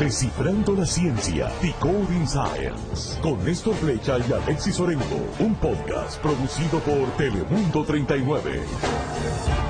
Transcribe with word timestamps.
Descifrando 0.00 0.74
la 0.74 0.86
ciencia, 0.86 1.52
Decoding 1.60 2.26
Science, 2.26 3.20
con 3.20 3.44
Néstor 3.44 3.74
Flecha 3.74 4.16
y 4.18 4.32
Alexis 4.32 4.80
Orengo, 4.80 5.28
un 5.40 5.54
podcast 5.56 6.18
producido 6.22 6.80
por 6.80 7.06
Telemundo 7.18 7.84
39. 7.84 9.69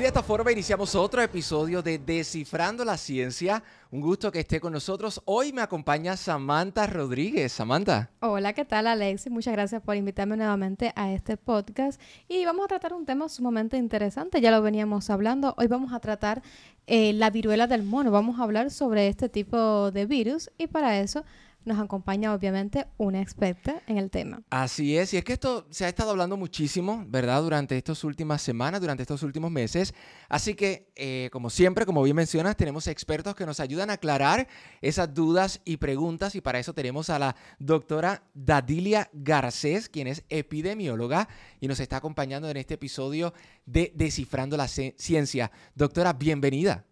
Y 0.00 0.02
de 0.02 0.08
esta 0.08 0.22
forma 0.22 0.50
iniciamos 0.50 0.94
otro 0.94 1.20
episodio 1.20 1.82
de 1.82 1.98
Descifrando 1.98 2.86
la 2.86 2.96
Ciencia. 2.96 3.62
Un 3.90 4.00
gusto 4.00 4.32
que 4.32 4.40
esté 4.40 4.58
con 4.58 4.72
nosotros. 4.72 5.20
Hoy 5.26 5.52
me 5.52 5.60
acompaña 5.60 6.16
Samantha 6.16 6.86
Rodríguez. 6.86 7.52
Samantha. 7.52 8.08
Hola, 8.20 8.54
¿qué 8.54 8.64
tal 8.64 8.86
Alexis? 8.86 9.30
Muchas 9.30 9.52
gracias 9.52 9.82
por 9.82 9.96
invitarme 9.96 10.38
nuevamente 10.38 10.94
a 10.96 11.12
este 11.12 11.36
podcast. 11.36 12.00
Y 12.28 12.46
vamos 12.46 12.64
a 12.64 12.68
tratar 12.68 12.94
un 12.94 13.04
tema 13.04 13.28
sumamente 13.28 13.76
interesante, 13.76 14.40
ya 14.40 14.50
lo 14.50 14.62
veníamos 14.62 15.10
hablando. 15.10 15.54
Hoy 15.58 15.66
vamos 15.66 15.92
a 15.92 16.00
tratar 16.00 16.40
eh, 16.86 17.12
la 17.12 17.28
viruela 17.28 17.66
del 17.66 17.82
mono. 17.82 18.10
Vamos 18.10 18.40
a 18.40 18.44
hablar 18.44 18.70
sobre 18.70 19.06
este 19.06 19.28
tipo 19.28 19.90
de 19.90 20.06
virus 20.06 20.50
y 20.56 20.66
para 20.66 20.98
eso 20.98 21.26
nos 21.64 21.78
acompaña 21.78 22.32
obviamente 22.32 22.86
una 22.96 23.20
experta 23.20 23.82
en 23.86 23.98
el 23.98 24.10
tema. 24.10 24.42
Así 24.50 24.96
es, 24.96 25.12
y 25.12 25.18
es 25.18 25.24
que 25.24 25.32
esto 25.32 25.66
se 25.70 25.84
ha 25.84 25.88
estado 25.88 26.10
hablando 26.10 26.36
muchísimo, 26.36 27.04
¿verdad? 27.06 27.42
Durante 27.42 27.76
estas 27.76 28.02
últimas 28.04 28.40
semanas, 28.42 28.80
durante 28.80 29.02
estos 29.02 29.22
últimos 29.22 29.50
meses. 29.50 29.94
Así 30.28 30.54
que, 30.54 30.90
eh, 30.96 31.28
como 31.32 31.50
siempre, 31.50 31.84
como 31.84 32.02
bien 32.02 32.16
mencionas, 32.16 32.56
tenemos 32.56 32.86
expertos 32.86 33.34
que 33.34 33.46
nos 33.46 33.60
ayudan 33.60 33.90
a 33.90 33.94
aclarar 33.94 34.48
esas 34.80 35.12
dudas 35.12 35.60
y 35.64 35.76
preguntas 35.76 36.34
y 36.34 36.40
para 36.40 36.58
eso 36.58 36.72
tenemos 36.72 37.10
a 37.10 37.18
la 37.18 37.36
doctora 37.58 38.22
Dadilia 38.34 39.10
Garcés, 39.12 39.88
quien 39.88 40.06
es 40.06 40.24
epidemióloga 40.28 41.28
y 41.60 41.68
nos 41.68 41.80
está 41.80 41.96
acompañando 41.96 42.48
en 42.48 42.56
este 42.56 42.74
episodio 42.74 43.34
de 43.66 43.92
Descifrando 43.94 44.56
la 44.56 44.68
Ciencia. 44.68 45.50
Doctora, 45.74 46.12
bienvenida. 46.12 46.84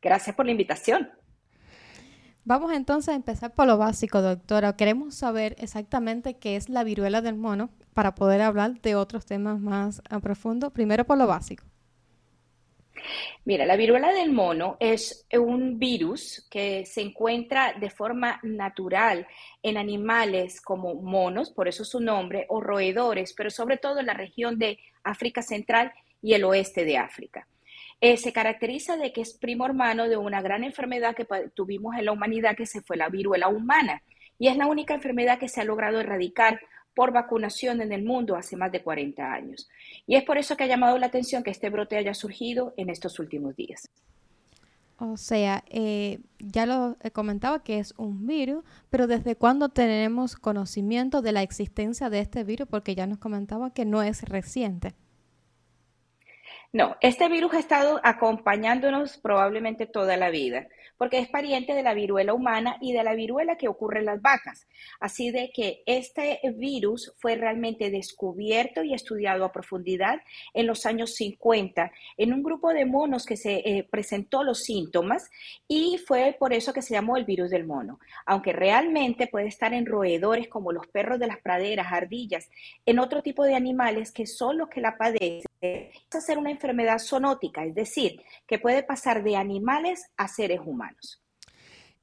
Gracias 0.00 0.36
por 0.36 0.44
la 0.44 0.52
invitación. 0.52 1.08
Vamos 2.46 2.72
entonces 2.72 3.08
a 3.08 3.14
empezar 3.14 3.54
por 3.54 3.66
lo 3.66 3.78
básico, 3.78 4.20
doctora. 4.20 4.76
Queremos 4.76 5.14
saber 5.14 5.56
exactamente 5.58 6.34
qué 6.34 6.56
es 6.56 6.68
la 6.68 6.84
viruela 6.84 7.22
del 7.22 7.36
mono 7.36 7.70
para 7.94 8.14
poder 8.14 8.42
hablar 8.42 8.82
de 8.82 8.96
otros 8.96 9.24
temas 9.24 9.58
más 9.60 10.02
a 10.10 10.20
profundo. 10.20 10.70
Primero 10.70 11.06
por 11.06 11.16
lo 11.16 11.26
básico. 11.26 11.64
Mira, 13.46 13.64
la 13.64 13.76
viruela 13.76 14.12
del 14.12 14.30
mono 14.30 14.76
es 14.78 15.26
un 15.32 15.78
virus 15.78 16.46
que 16.50 16.84
se 16.84 17.00
encuentra 17.00 17.74
de 17.80 17.88
forma 17.88 18.40
natural 18.42 19.26
en 19.62 19.78
animales 19.78 20.60
como 20.60 20.94
monos, 20.94 21.50
por 21.50 21.66
eso 21.66 21.84
su 21.84 22.00
nombre, 22.00 22.44
o 22.50 22.60
roedores, 22.60 23.32
pero 23.32 23.48
sobre 23.48 23.78
todo 23.78 24.00
en 24.00 24.06
la 24.06 24.14
región 24.14 24.58
de 24.58 24.78
África 25.02 25.40
Central 25.40 25.92
y 26.20 26.34
el 26.34 26.44
oeste 26.44 26.84
de 26.84 26.98
África. 26.98 27.46
Eh, 28.06 28.18
se 28.18 28.34
caracteriza 28.34 28.98
de 28.98 29.14
que 29.14 29.22
es 29.22 29.32
primo 29.32 29.64
hermano 29.64 30.10
de 30.10 30.18
una 30.18 30.42
gran 30.42 30.62
enfermedad 30.62 31.16
que 31.16 31.26
tuvimos 31.54 31.96
en 31.96 32.04
la 32.04 32.12
humanidad, 32.12 32.54
que 32.54 32.66
se 32.66 32.82
fue 32.82 32.98
la 32.98 33.08
viruela 33.08 33.48
humana. 33.48 34.02
Y 34.38 34.48
es 34.48 34.58
la 34.58 34.66
única 34.66 34.92
enfermedad 34.92 35.38
que 35.38 35.48
se 35.48 35.62
ha 35.62 35.64
logrado 35.64 36.00
erradicar 36.00 36.60
por 36.94 37.14
vacunación 37.14 37.80
en 37.80 37.92
el 37.92 38.04
mundo 38.04 38.36
hace 38.36 38.58
más 38.58 38.70
de 38.70 38.82
40 38.82 39.32
años. 39.32 39.70
Y 40.06 40.16
es 40.16 40.22
por 40.22 40.36
eso 40.36 40.54
que 40.54 40.64
ha 40.64 40.66
llamado 40.66 40.98
la 40.98 41.06
atención 41.06 41.42
que 41.42 41.50
este 41.50 41.70
brote 41.70 41.96
haya 41.96 42.12
surgido 42.12 42.74
en 42.76 42.90
estos 42.90 43.18
últimos 43.18 43.56
días. 43.56 43.88
O 44.98 45.16
sea, 45.16 45.64
eh, 45.70 46.18
ya 46.38 46.66
lo 46.66 46.98
he 47.02 47.10
comentaba 47.10 47.64
que 47.64 47.78
es 47.78 47.94
un 47.96 48.26
virus, 48.26 48.64
pero 48.90 49.06
¿desde 49.06 49.34
cuándo 49.34 49.70
tenemos 49.70 50.36
conocimiento 50.36 51.22
de 51.22 51.32
la 51.32 51.40
existencia 51.40 52.10
de 52.10 52.18
este 52.18 52.44
virus? 52.44 52.68
Porque 52.68 52.94
ya 52.94 53.06
nos 53.06 53.16
comentaba 53.16 53.72
que 53.72 53.86
no 53.86 54.02
es 54.02 54.24
reciente. 54.24 54.92
No, 56.74 56.96
este 57.00 57.28
virus 57.28 57.54
ha 57.54 57.60
estado 57.60 58.00
acompañándonos 58.02 59.18
probablemente 59.18 59.86
toda 59.86 60.16
la 60.16 60.30
vida, 60.30 60.66
porque 60.98 61.20
es 61.20 61.28
pariente 61.28 61.72
de 61.72 61.84
la 61.84 61.94
viruela 61.94 62.34
humana 62.34 62.78
y 62.80 62.92
de 62.92 63.04
la 63.04 63.14
viruela 63.14 63.56
que 63.56 63.68
ocurre 63.68 64.00
en 64.00 64.06
las 64.06 64.20
vacas. 64.20 64.66
Así 64.98 65.30
de 65.30 65.52
que 65.54 65.84
este 65.86 66.40
virus 66.56 67.14
fue 67.18 67.36
realmente 67.36 67.90
descubierto 67.90 68.82
y 68.82 68.92
estudiado 68.92 69.44
a 69.44 69.52
profundidad 69.52 70.20
en 70.52 70.66
los 70.66 70.84
años 70.84 71.14
50 71.14 71.92
en 72.16 72.32
un 72.32 72.42
grupo 72.42 72.72
de 72.72 72.86
monos 72.86 73.24
que 73.24 73.36
se 73.36 73.58
eh, 73.58 73.86
presentó 73.88 74.42
los 74.42 74.64
síntomas 74.64 75.30
y 75.68 75.98
fue 76.04 76.34
por 76.36 76.52
eso 76.52 76.72
que 76.72 76.82
se 76.82 76.94
llamó 76.94 77.16
el 77.16 77.24
virus 77.24 77.50
del 77.50 77.68
mono. 77.68 78.00
Aunque 78.26 78.52
realmente 78.52 79.28
puede 79.28 79.46
estar 79.46 79.72
en 79.74 79.86
roedores 79.86 80.48
como 80.48 80.72
los 80.72 80.88
perros 80.88 81.20
de 81.20 81.28
las 81.28 81.38
praderas, 81.38 81.92
ardillas, 81.92 82.50
en 82.84 82.98
otro 82.98 83.22
tipo 83.22 83.44
de 83.44 83.54
animales 83.54 84.10
que 84.10 84.26
son 84.26 84.58
los 84.58 84.68
que 84.68 84.80
la 84.80 84.96
padecen 84.96 85.44
es 85.64 86.14
hacer 86.14 86.38
una 86.38 86.50
zoonótica, 86.98 87.64
es 87.64 87.74
decir, 87.74 88.20
que 88.46 88.58
puede 88.58 88.82
pasar 88.82 89.22
de 89.22 89.36
animales 89.36 90.04
a 90.16 90.28
seres 90.28 90.60
humanos. 90.64 91.22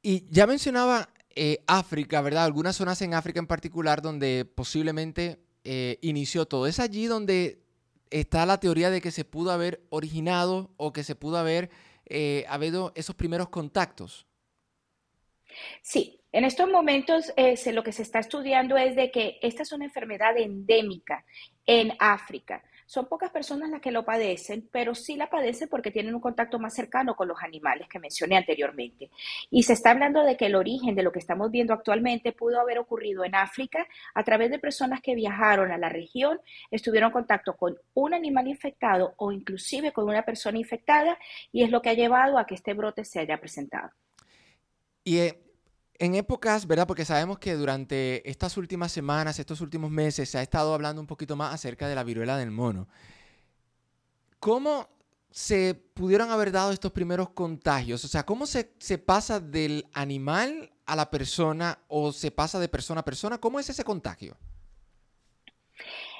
Y 0.01 0.25
ya 0.29 0.47
mencionaba 0.47 1.09
eh, 1.35 1.63
África, 1.67 2.21
¿verdad? 2.21 2.45
Algunas 2.45 2.75
zonas 2.75 3.01
en 3.01 3.13
África 3.13 3.39
en 3.39 3.47
particular 3.47 4.01
donde 4.01 4.45
posiblemente 4.45 5.39
eh, 5.63 5.97
inició 6.01 6.45
todo. 6.45 6.67
¿Es 6.67 6.79
allí 6.79 7.05
donde 7.05 7.63
está 8.09 8.45
la 8.45 8.59
teoría 8.59 8.89
de 8.89 8.99
que 8.99 9.11
se 9.11 9.23
pudo 9.23 9.51
haber 9.51 9.81
originado 9.89 10.73
o 10.77 10.91
que 10.91 11.03
se 11.03 11.15
pudo 11.15 11.37
haber 11.37 11.69
eh, 12.05 12.45
habido 12.49 12.91
esos 12.95 13.15
primeros 13.15 13.49
contactos? 13.49 14.27
Sí, 15.81 16.19
en 16.31 16.45
estos 16.45 16.69
momentos 16.69 17.33
lo 17.73 17.83
que 17.83 17.91
se 17.91 18.01
está 18.01 18.19
estudiando 18.19 18.77
es 18.77 18.95
de 18.95 19.11
que 19.11 19.37
esta 19.41 19.63
es 19.63 19.71
una 19.71 19.85
enfermedad 19.85 20.37
endémica 20.37 21.25
en 21.65 21.93
África. 21.99 22.63
Son 22.91 23.05
pocas 23.05 23.31
personas 23.31 23.69
las 23.69 23.79
que 23.79 23.89
lo 23.89 24.03
padecen, 24.03 24.67
pero 24.69 24.93
sí 24.93 25.15
la 25.15 25.29
padecen 25.29 25.69
porque 25.69 25.91
tienen 25.91 26.13
un 26.13 26.19
contacto 26.19 26.59
más 26.59 26.73
cercano 26.73 27.15
con 27.15 27.29
los 27.29 27.41
animales 27.41 27.87
que 27.87 27.99
mencioné 27.99 28.35
anteriormente. 28.35 29.09
Y 29.49 29.63
se 29.63 29.71
está 29.71 29.91
hablando 29.91 30.25
de 30.25 30.35
que 30.35 30.47
el 30.47 30.55
origen 30.55 30.93
de 30.93 31.01
lo 31.01 31.13
que 31.13 31.19
estamos 31.19 31.49
viendo 31.51 31.73
actualmente 31.73 32.33
pudo 32.33 32.59
haber 32.59 32.79
ocurrido 32.79 33.23
en 33.23 33.33
África 33.33 33.87
a 34.13 34.25
través 34.25 34.51
de 34.51 34.59
personas 34.59 34.99
que 34.99 35.15
viajaron 35.15 35.71
a 35.71 35.77
la 35.77 35.87
región, 35.87 36.41
estuvieron 36.69 37.07
en 37.07 37.13
contacto 37.13 37.55
con 37.55 37.77
un 37.93 38.13
animal 38.13 38.49
infectado 38.49 39.13
o 39.15 39.31
inclusive 39.31 39.93
con 39.93 40.09
una 40.09 40.23
persona 40.23 40.57
infectada 40.57 41.17
y 41.53 41.63
es 41.63 41.71
lo 41.71 41.81
que 41.81 41.91
ha 41.91 41.93
llevado 41.93 42.37
a 42.37 42.45
que 42.45 42.55
este 42.55 42.73
brote 42.73 43.05
se 43.05 43.21
haya 43.21 43.39
presentado. 43.39 43.89
Y 45.05 45.19
eh, 45.19 45.39
en 46.01 46.15
épocas, 46.15 46.65
¿verdad? 46.65 46.87
Porque 46.87 47.05
sabemos 47.05 47.37
que 47.37 47.53
durante 47.53 48.27
estas 48.27 48.57
últimas 48.57 48.91
semanas, 48.91 49.37
estos 49.37 49.61
últimos 49.61 49.91
meses, 49.91 50.27
se 50.27 50.39
ha 50.39 50.41
estado 50.41 50.73
hablando 50.73 50.99
un 50.99 51.05
poquito 51.05 51.35
más 51.35 51.53
acerca 51.53 51.87
de 51.87 51.93
la 51.93 52.03
viruela 52.03 52.37
del 52.37 52.49
mono. 52.49 52.87
¿Cómo 54.39 54.89
se 55.29 55.75
pudieron 55.93 56.31
haber 56.31 56.51
dado 56.51 56.71
estos 56.71 56.91
primeros 56.91 57.29
contagios? 57.29 58.03
O 58.03 58.07
sea, 58.07 58.25
¿cómo 58.25 58.47
se, 58.47 58.71
se, 58.79 58.97
pasa 58.97 59.39
del 59.39 59.85
animal 59.93 60.71
a 60.87 60.95
la 60.95 61.11
persona 61.11 61.77
o 61.87 62.11
se 62.11 62.31
pasa 62.31 62.59
de 62.59 62.67
persona 62.67 63.01
a 63.01 63.05
persona? 63.05 63.37
¿Cómo 63.37 63.59
es 63.59 63.69
ese 63.69 63.83
contagio? 63.83 64.35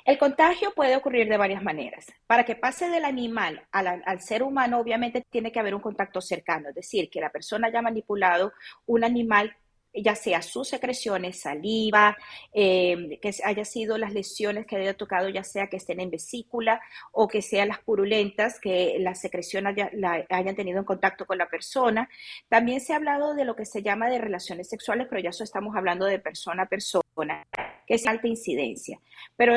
El 0.05 0.19
contagio 0.19 0.73
puede 0.75 0.95
ocurrir 0.95 1.27
de 1.27 1.37
varias 1.37 1.63
maneras. 1.63 2.05
Para 2.27 2.45
que 2.45 2.55
pase 2.55 2.87
del 2.87 3.05
animal 3.05 3.67
al, 3.71 4.03
al, 4.05 4.21
ser 4.21 4.43
humano, 4.43 4.79
obviamente 4.79 5.25
tiene 5.27 5.51
que 5.51 5.59
haber 5.59 5.73
un 5.73 5.81
contacto 5.81 6.21
cercano, 6.21 6.69
es 6.69 6.75
decir, 6.75 7.09
que 7.09 7.19
la 7.19 7.31
persona 7.31 7.67
haya 7.67 7.81
manipulado 7.81 8.53
un 8.85 9.03
animal 9.03 9.55
ya 9.93 10.15
sea 10.15 10.41
sus 10.41 10.69
secreciones, 10.69 11.39
saliva, 11.39 12.17
eh, 12.53 13.19
que 13.21 13.33
haya 13.43 13.65
sido 13.65 13.97
las 13.97 14.13
lesiones 14.13 14.65
que 14.65 14.77
haya 14.77 14.95
tocado, 14.95 15.29
ya 15.29 15.43
sea 15.43 15.67
que 15.67 15.77
estén 15.77 15.99
en 15.99 16.11
vesícula 16.11 16.81
o 17.11 17.27
que 17.27 17.41
sean 17.41 17.67
las 17.67 17.79
purulentas, 17.79 18.59
que 18.59 18.97
la 18.99 19.15
secreción 19.15 19.65
la, 19.65 20.25
hayan 20.29 20.55
tenido 20.55 20.79
en 20.79 20.85
contacto 20.85 21.25
con 21.25 21.37
la 21.37 21.49
persona. 21.49 22.09
También 22.47 22.79
se 22.81 22.93
ha 22.93 22.97
hablado 22.97 23.33
de 23.35 23.45
lo 23.45 23.55
que 23.55 23.65
se 23.65 23.81
llama 23.83 24.09
de 24.09 24.19
relaciones 24.19 24.69
sexuales, 24.69 25.07
pero 25.09 25.21
ya 25.21 25.29
eso 25.31 25.43
estamos 25.43 25.75
hablando 25.75 26.05
de 26.05 26.19
persona 26.19 26.63
a 26.63 26.69
persona 26.69 27.01
que 27.85 27.95
es 27.95 28.07
alta 28.07 28.27
incidencia. 28.27 28.99
Pero 29.35 29.53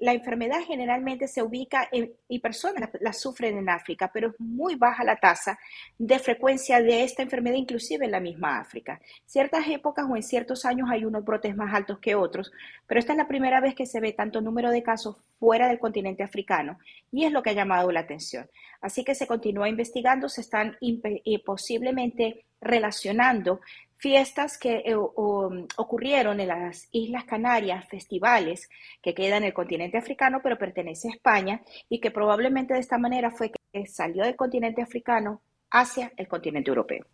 la 0.00 0.12
enfermedad 0.12 0.60
generalmente 0.66 1.26
se 1.26 1.42
ubica 1.42 1.88
en, 1.90 2.12
y 2.28 2.38
personas 2.38 2.90
la, 3.00 3.12
sufren 3.12 3.58
en 3.58 3.68
África, 3.68 4.10
pero 4.12 4.28
es 4.28 4.34
muy 4.38 4.74
baja 4.76 5.04
la 5.04 5.16
tasa 5.16 5.58
de 5.98 6.18
frecuencia 6.18 6.80
de 6.80 7.04
esta 7.04 7.22
enfermedad, 7.22 7.56
inclusive 7.56 8.04
en 8.04 8.12
la 8.12 8.20
misma 8.20 8.58
África. 8.58 9.00
Ciertas 9.26 9.66
épocas 9.68 10.06
o 10.08 10.16
en 10.16 10.22
ciertos 10.22 10.64
años 10.64 10.88
hay 10.90 11.04
unos 11.04 11.24
brotes 11.24 11.56
más 11.56 11.74
altos 11.74 11.98
que 11.98 12.14
otros, 12.14 12.52
pero 12.86 13.00
esta 13.00 13.12
es 13.12 13.18
la 13.18 13.28
primera 13.28 13.60
vez 13.60 13.74
que 13.74 13.86
se 13.86 14.00
ve 14.00 14.12
tanto 14.12 14.40
número 14.40 14.70
de 14.70 14.82
casos 14.82 15.16
fuera 15.38 15.68
del 15.68 15.78
continente 15.78 16.22
africano 16.22 16.78
y 17.10 17.24
es 17.24 17.32
lo 17.32 17.42
que 17.42 17.50
ha 17.50 17.54
llamado 17.54 17.90
la 17.90 18.00
atención. 18.00 18.48
Así 18.80 19.04
que 19.04 19.14
se 19.14 19.26
continúa 19.26 19.68
investigando, 19.68 20.28
se 20.28 20.40
están 20.40 20.76
eh, 20.80 21.42
posiblemente 21.44 22.44
relacionando 22.60 23.60
fiestas 24.02 24.58
que 24.58 24.82
eh, 24.84 24.96
ocurrieron 24.96 26.40
en 26.40 26.48
las 26.48 26.88
Islas 26.90 27.22
Canarias, 27.22 27.86
festivales 27.88 28.68
que 29.00 29.14
quedan 29.14 29.44
en 29.44 29.50
el 29.50 29.54
continente 29.54 29.96
africano, 29.96 30.40
pero 30.42 30.58
pertenece 30.58 31.06
a 31.06 31.12
España 31.12 31.62
y 31.88 32.00
que 32.00 32.10
probablemente 32.10 32.74
de 32.74 32.80
esta 32.80 32.98
manera 32.98 33.30
fue 33.30 33.52
que 33.52 33.86
salió 33.86 34.24
del 34.24 34.34
continente 34.34 34.82
africano 34.82 35.40
hacia 35.70 36.12
el 36.16 36.26
continente 36.26 36.70
europeo. 36.70 37.06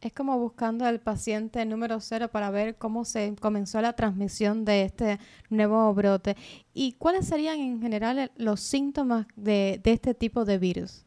Es 0.00 0.12
como 0.12 0.38
buscando 0.38 0.84
al 0.84 1.00
paciente 1.00 1.64
número 1.66 1.98
cero 1.98 2.28
para 2.30 2.50
ver 2.50 2.76
cómo 2.76 3.04
se 3.04 3.34
comenzó 3.40 3.80
la 3.80 3.94
transmisión 3.94 4.64
de 4.64 4.82
este 4.82 5.18
nuevo 5.50 5.92
brote. 5.94 6.36
¿Y 6.72 6.92
cuáles 6.92 7.26
serían 7.26 7.58
en 7.58 7.82
general 7.82 8.30
los 8.36 8.60
síntomas 8.60 9.26
de 9.34 9.80
este 9.82 10.14
tipo 10.14 10.44
de 10.44 10.58
virus? 10.58 11.05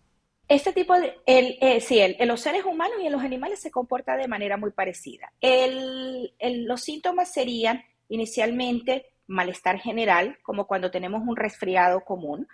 Este 0.50 0.74
tipo 0.74 1.00
de, 1.00 1.16
el, 1.28 1.60
eh, 1.62 1.80
sí, 1.80 2.00
en 2.00 2.28
los 2.28 2.42
seres 2.42 2.66
humanos 2.66 2.98
y 3.01 3.06
en 3.06 3.12
los 3.12 3.22
animales 3.22 3.62
se 3.62 3.69
comporta 3.69 4.18
de 4.18 4.28
manera 4.28 4.57
muy 4.57 4.72
parecida. 4.72 5.31
los 5.42 6.81
síntomas 6.81 7.31
serían 7.31 7.84
inicialmente 8.10 9.06
malestar 9.28 9.80
general, 9.80 10.40
como 10.42 10.66
cuando 10.66 10.90
tenemos 10.90 11.22
un 11.22 11.36
resfriado 11.36 12.01
común, 12.01 12.48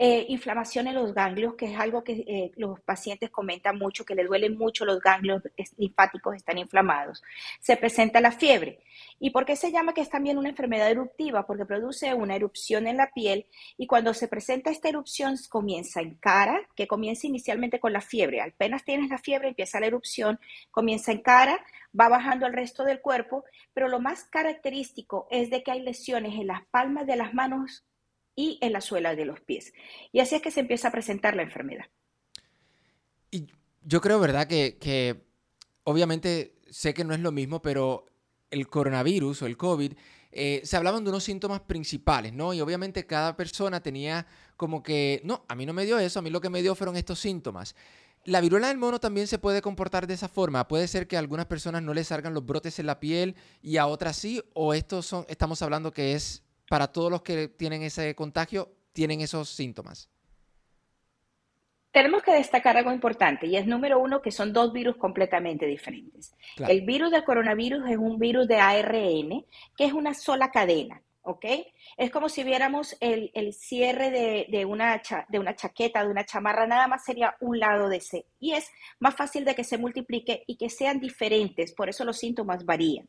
eh, 0.00 0.26
inflamación 0.28 0.86
en 0.86 0.94
los 0.94 1.12
ganglios, 1.12 1.56
que 1.56 1.66
es 1.66 1.76
algo 1.76 2.04
que 2.04 2.12
eh, 2.12 2.52
los 2.54 2.78
pacientes 2.80 3.30
comentan 3.30 3.76
mucho, 3.76 4.04
que 4.04 4.14
le 4.14 4.24
duelen 4.24 4.56
mucho 4.56 4.84
los 4.84 5.00
ganglios 5.00 5.42
linfáticos, 5.76 6.36
están 6.36 6.56
inflamados. 6.56 7.20
Se 7.58 7.76
presenta 7.76 8.20
la 8.20 8.30
fiebre. 8.30 8.78
¿Y 9.18 9.30
por 9.30 9.44
qué 9.44 9.56
se 9.56 9.72
llama 9.72 9.94
que 9.94 10.00
es 10.00 10.08
también 10.08 10.38
una 10.38 10.50
enfermedad 10.50 10.88
eruptiva? 10.88 11.44
Porque 11.48 11.66
produce 11.66 12.14
una 12.14 12.36
erupción 12.36 12.86
en 12.86 12.96
la 12.96 13.10
piel 13.10 13.46
y 13.76 13.88
cuando 13.88 14.14
se 14.14 14.28
presenta 14.28 14.70
esta 14.70 14.88
erupción 14.88 15.34
comienza 15.48 16.00
en 16.00 16.14
cara, 16.14 16.60
que 16.76 16.86
comienza 16.86 17.26
inicialmente 17.26 17.80
con 17.80 17.92
la 17.92 18.00
fiebre. 18.00 18.40
Apenas 18.40 18.84
tienes 18.84 19.10
la 19.10 19.18
fiebre, 19.18 19.48
empieza 19.48 19.80
la 19.80 19.86
erupción, 19.86 20.38
comienza 20.70 21.10
en 21.10 21.22
cara, 21.22 21.58
va 21.98 22.08
bajando 22.08 22.46
al 22.46 22.52
resto 22.52 22.84
del 22.84 23.00
cuerpo, 23.00 23.44
pero 23.74 23.88
lo 23.88 23.98
más 23.98 24.22
característico 24.24 25.26
es 25.32 25.50
de 25.50 25.64
que 25.64 25.72
hay 25.72 25.82
lesiones 25.82 26.34
en 26.34 26.46
las 26.46 26.64
palmas 26.66 27.04
de 27.04 27.16
las 27.16 27.34
manos 27.34 27.84
y 28.38 28.56
en 28.60 28.72
la 28.72 28.80
suela 28.80 29.16
de 29.16 29.24
los 29.24 29.40
pies. 29.40 29.72
Y 30.12 30.20
así 30.20 30.36
es 30.36 30.42
que 30.42 30.52
se 30.52 30.60
empieza 30.60 30.88
a 30.88 30.92
presentar 30.92 31.34
la 31.34 31.42
enfermedad. 31.42 31.86
Y 33.32 33.48
yo 33.82 34.00
creo, 34.00 34.20
¿verdad? 34.20 34.46
Que, 34.46 35.24
obviamente 35.82 36.54
sé 36.70 36.94
que 36.94 37.02
no 37.02 37.14
es 37.14 37.20
lo 37.20 37.32
mismo, 37.32 37.60
pero 37.60 38.06
el 38.52 38.68
coronavirus 38.68 39.42
o 39.42 39.46
el 39.46 39.56
COVID, 39.56 39.92
eh, 40.30 40.60
se 40.62 40.76
hablaban 40.76 41.02
de 41.02 41.10
unos 41.10 41.24
síntomas 41.24 41.62
principales, 41.62 42.32
¿no? 42.32 42.54
Y 42.54 42.60
obviamente 42.60 43.06
cada 43.06 43.36
persona 43.36 43.82
tenía 43.82 44.24
como 44.56 44.84
que, 44.84 45.20
no, 45.24 45.44
a 45.48 45.56
mí 45.56 45.66
no 45.66 45.72
me 45.72 45.84
dio 45.84 45.98
eso, 45.98 46.20
a 46.20 46.22
mí 46.22 46.30
lo 46.30 46.40
que 46.40 46.48
me 46.48 46.62
dio 46.62 46.76
fueron 46.76 46.96
estos 46.96 47.18
síntomas. 47.18 47.74
La 48.24 48.40
viruela 48.40 48.68
del 48.68 48.78
mono 48.78 49.00
también 49.00 49.26
se 49.26 49.40
puede 49.40 49.62
comportar 49.62 50.06
de 50.06 50.14
esa 50.14 50.28
forma. 50.28 50.68
Puede 50.68 50.86
ser 50.86 51.08
que 51.08 51.16
a 51.16 51.18
algunas 51.18 51.46
personas 51.46 51.82
no 51.82 51.92
les 51.92 52.06
salgan 52.06 52.34
los 52.34 52.46
brotes 52.46 52.78
en 52.78 52.86
la 52.86 53.00
piel 53.00 53.34
y 53.62 53.78
a 53.78 53.88
otras 53.88 54.16
sí, 54.16 54.40
o 54.54 54.74
estos 54.74 55.06
son, 55.06 55.24
estamos 55.28 55.60
hablando 55.60 55.92
que 55.92 56.12
es 56.12 56.44
para 56.68 56.88
todos 56.88 57.10
los 57.10 57.22
que 57.22 57.48
tienen 57.48 57.82
ese 57.82 58.14
contagio, 58.14 58.70
tienen 58.92 59.20
esos 59.20 59.48
síntomas? 59.48 60.10
Tenemos 61.90 62.22
que 62.22 62.32
destacar 62.32 62.76
algo 62.76 62.92
importante 62.92 63.46
y 63.46 63.56
es 63.56 63.66
número 63.66 63.98
uno 63.98 64.20
que 64.20 64.30
son 64.30 64.52
dos 64.52 64.72
virus 64.72 64.96
completamente 64.96 65.66
diferentes. 65.66 66.34
El 66.56 66.82
virus 66.82 67.10
del 67.10 67.24
coronavirus 67.24 67.88
es 67.88 67.96
un 67.96 68.18
virus 68.18 68.46
de 68.46 68.58
ARN 68.58 69.44
que 69.76 69.84
es 69.86 69.92
una 69.92 70.12
sola 70.12 70.50
cadena, 70.50 71.02
¿ok? 71.22 71.46
Es 71.96 72.10
como 72.10 72.28
si 72.28 72.44
viéramos 72.44 72.94
el, 73.00 73.32
cierre 73.54 74.10
de, 74.10 74.64
una 74.66 75.00
de 75.28 75.38
una 75.38 75.56
chaqueta, 75.56 76.04
de 76.04 76.10
una 76.10 76.26
chamarra, 76.26 76.66
nada 76.66 76.86
más 76.88 77.04
sería 77.04 77.34
un 77.40 77.58
lado 77.58 77.88
de 77.88 77.96
ese. 77.96 78.26
Y 78.38 78.52
es 78.52 78.70
más 79.00 79.16
fácil 79.16 79.46
de 79.46 79.54
que 79.54 79.64
se 79.64 79.78
multiplique 79.78 80.44
y 80.46 80.56
que 80.56 80.68
sean 80.68 81.00
diferentes, 81.00 81.72
por 81.72 81.88
eso 81.88 82.04
los 82.04 82.18
síntomas 82.18 82.66
varían. 82.66 83.08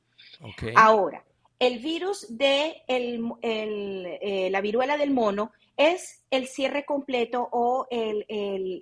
Ahora, 0.75 1.23
el 1.59 1.79
virus 1.79 2.25
de 2.29 2.83
eh, 2.87 4.49
la 4.49 4.61
viruela 4.61 4.97
del 4.97 5.11
mono 5.11 5.51
es 5.75 6.23
el 6.31 6.47
cierre 6.47 6.85
completo 6.85 7.47
o 7.51 7.87
el, 7.89 8.25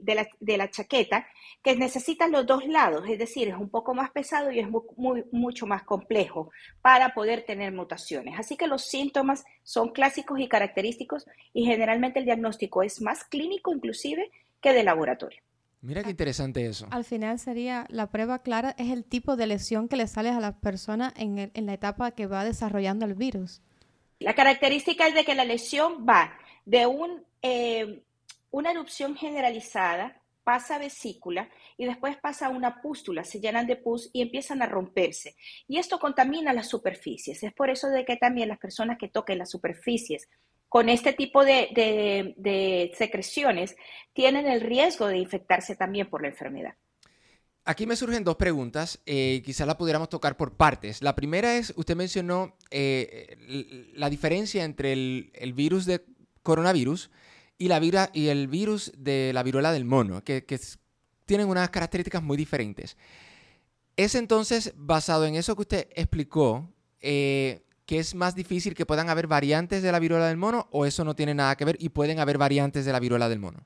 de, 0.02 0.58
la, 0.58 0.70
chaqueta 0.72 1.28
que 1.64 1.76
necesitan 1.76 2.32
los 2.32 2.46
dos 2.46 2.66
lados, 2.66 3.08
es 3.08 3.20
decir, 3.20 3.48
es 3.48 3.56
un 3.56 3.70
poco 3.70 3.94
más 3.94 4.10
pesado 4.12 4.52
y 4.52 4.60
es 4.60 4.68
mucho 5.32 5.68
más 5.68 5.84
complejo 5.84 6.50
para 6.82 7.14
poder 7.14 7.46
tener 7.46 7.72
mutaciones. 7.72 8.40
Así 8.40 8.58
que 8.58 8.68
los 8.68 8.84
síntomas 8.84 9.44
son 9.64 9.90
clásicos 9.90 10.40
y 10.40 10.48
característicos 10.48 11.28
y 11.54 11.66
generalmente 11.66 12.20
el 12.20 12.26
diagnóstico 12.26 12.82
es 12.82 13.00
más 13.02 13.24
clínico 13.26 13.72
inclusive 13.72 14.32
que 14.60 14.74
de 14.74 14.84
laboratorio. 14.84 15.42
Mira 15.88 16.04
qué 16.04 16.10
interesante 16.10 16.66
eso. 16.66 16.86
Al 16.92 17.06
final 17.06 17.40
sería, 17.40 17.86
la 17.88 18.12
prueba 18.12 18.40
clara 18.40 18.76
es 18.78 18.92
el 18.92 19.06
tipo 19.06 19.38
de 19.38 19.48
lesión 19.48 19.88
que 19.88 19.96
le 19.96 20.08
sale 20.08 20.28
a 20.28 20.42
la 20.42 20.60
persona 20.60 21.14
en, 21.16 21.50
la 21.54 21.74
etapa 21.74 22.12
que 22.12 22.28
va 22.28 22.44
desarrollando 22.44 23.06
el 23.06 23.14
virus. 23.14 23.62
La 24.20 24.36
característica 24.36 25.08
es 25.08 25.14
de 25.14 25.24
que 25.24 25.34
la 25.34 25.46
lesión 25.46 26.06
va 26.06 26.34
de 26.66 26.88
un, 26.88 27.24
eh, 27.42 28.04
una 28.52 28.72
erupción 28.72 29.16
generalizada, 29.16 30.22
pasa 30.44 30.76
a 30.76 30.80
vesícula 30.80 31.50
y 31.78 31.86
después 31.86 32.18
pasa 32.18 32.48
a 32.48 32.50
una 32.50 32.82
pústula, 32.82 33.24
se 33.24 33.40
llenan 33.40 33.66
de 33.66 33.78
pus 33.78 34.10
y 34.12 34.22
empiezan 34.22 34.62
a 34.62 34.66
romperse. 34.66 35.38
Y 35.70 35.78
esto 35.78 36.00
contamina 36.00 36.52
las 36.52 36.68
superficies. 36.68 37.44
Es 37.44 37.54
por 37.54 37.70
eso 37.70 37.88
de 37.88 38.04
que 38.04 38.18
también 38.18 38.50
las 38.50 38.60
personas 38.60 38.98
que 38.98 39.08
toquen 39.08 39.38
las 39.38 39.52
superficies 39.52 40.28
con 40.70 40.90
este 40.90 41.14
tipo 41.14 41.46
de, 41.46 42.94
secreciones 42.98 43.76
tienen 44.14 44.48
el 44.48 44.62
riesgo 44.62 45.08
de 45.08 45.18
infectarse 45.18 45.76
también 45.76 46.10
por 46.10 46.22
la 46.22 46.30
enfermedad. 46.30 46.76
Aquí 47.64 47.86
me 47.86 47.98
surgen 47.98 48.24
dos 48.24 48.38
preguntas, 48.38 49.02
eh, 49.06 49.42
quizás 49.44 49.68
la 49.68 49.78
pudiéramos 49.78 50.08
tocar 50.08 50.38
por 50.38 50.56
partes. 50.56 51.02
La 51.02 51.16
primera 51.16 51.58
es, 51.58 51.74
usted 51.76 51.98
mencionó 51.98 52.56
eh, 52.72 53.90
la 53.94 54.10
diferencia 54.10 54.64
entre 54.64 54.94
el, 54.94 55.54
virus 55.54 55.86
de 55.86 56.06
coronavirus 56.44 57.12
y, 57.58 57.68
la 57.68 57.82
y 58.14 58.28
el 58.30 58.48
virus 58.48 58.94
de 58.98 59.32
la 59.34 59.44
viruela 59.44 59.74
del 59.74 59.84
mono, 59.84 60.24
que, 60.24 60.46
tienen 61.26 61.50
unas 61.50 61.70
características 61.70 62.24
muy 62.24 62.38
diferentes. 62.38 62.96
¿Es 63.98 64.16
entonces 64.16 64.74
basado 64.78 65.26
en 65.26 65.36
eso 65.36 65.56
que 65.56 65.62
usted 65.62 65.88
explicó? 65.94 66.74
Eh, 67.02 67.67
que 67.88 68.00
es 68.00 68.14
más 68.14 68.36
difícil 68.36 68.76
que 68.76 68.86
puedan 68.86 69.10
haber 69.10 69.28
variantes 69.28 69.82
de 69.82 69.92
la 69.92 70.00
viruela 70.00 70.28
del 70.28 70.36
mono 70.36 70.68
o 70.72 70.86
eso 70.86 71.06
no 71.06 71.16
tiene 71.16 71.34
nada 71.34 71.56
que 71.56 71.64
ver 71.64 71.78
y 71.80 71.90
pueden 71.90 72.20
haber 72.20 72.38
variantes 72.38 72.86
de 72.86 72.92
la 72.92 73.00
viruela 73.00 73.30
del 73.30 73.40
mono? 73.40 73.66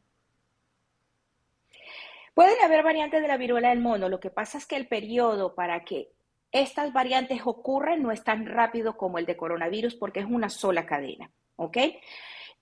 Pueden 2.36 2.64
haber 2.64 2.84
variantes 2.84 3.22
de 3.22 3.28
la 3.28 3.36
viruela 3.36 3.70
del 3.70 3.80
mono. 3.80 4.08
Lo 4.08 4.20
que 4.20 4.30
pasa 4.30 4.60
es 4.60 4.68
que 4.68 4.78
el 4.78 4.88
periodo 4.88 5.56
para 5.56 5.84
que 5.84 6.12
estas 6.52 6.94
variantes 6.94 7.42
ocurran 7.44 8.04
no 8.04 8.12
es 8.12 8.24
tan 8.24 8.46
rápido 8.46 8.96
como 8.96 9.18
el 9.18 9.26
de 9.26 9.36
coronavirus 9.36 9.96
porque 9.96 10.20
es 10.20 10.28
una 10.28 10.50
sola 10.50 10.86
cadena. 10.86 11.32
¿Ok? 11.56 11.78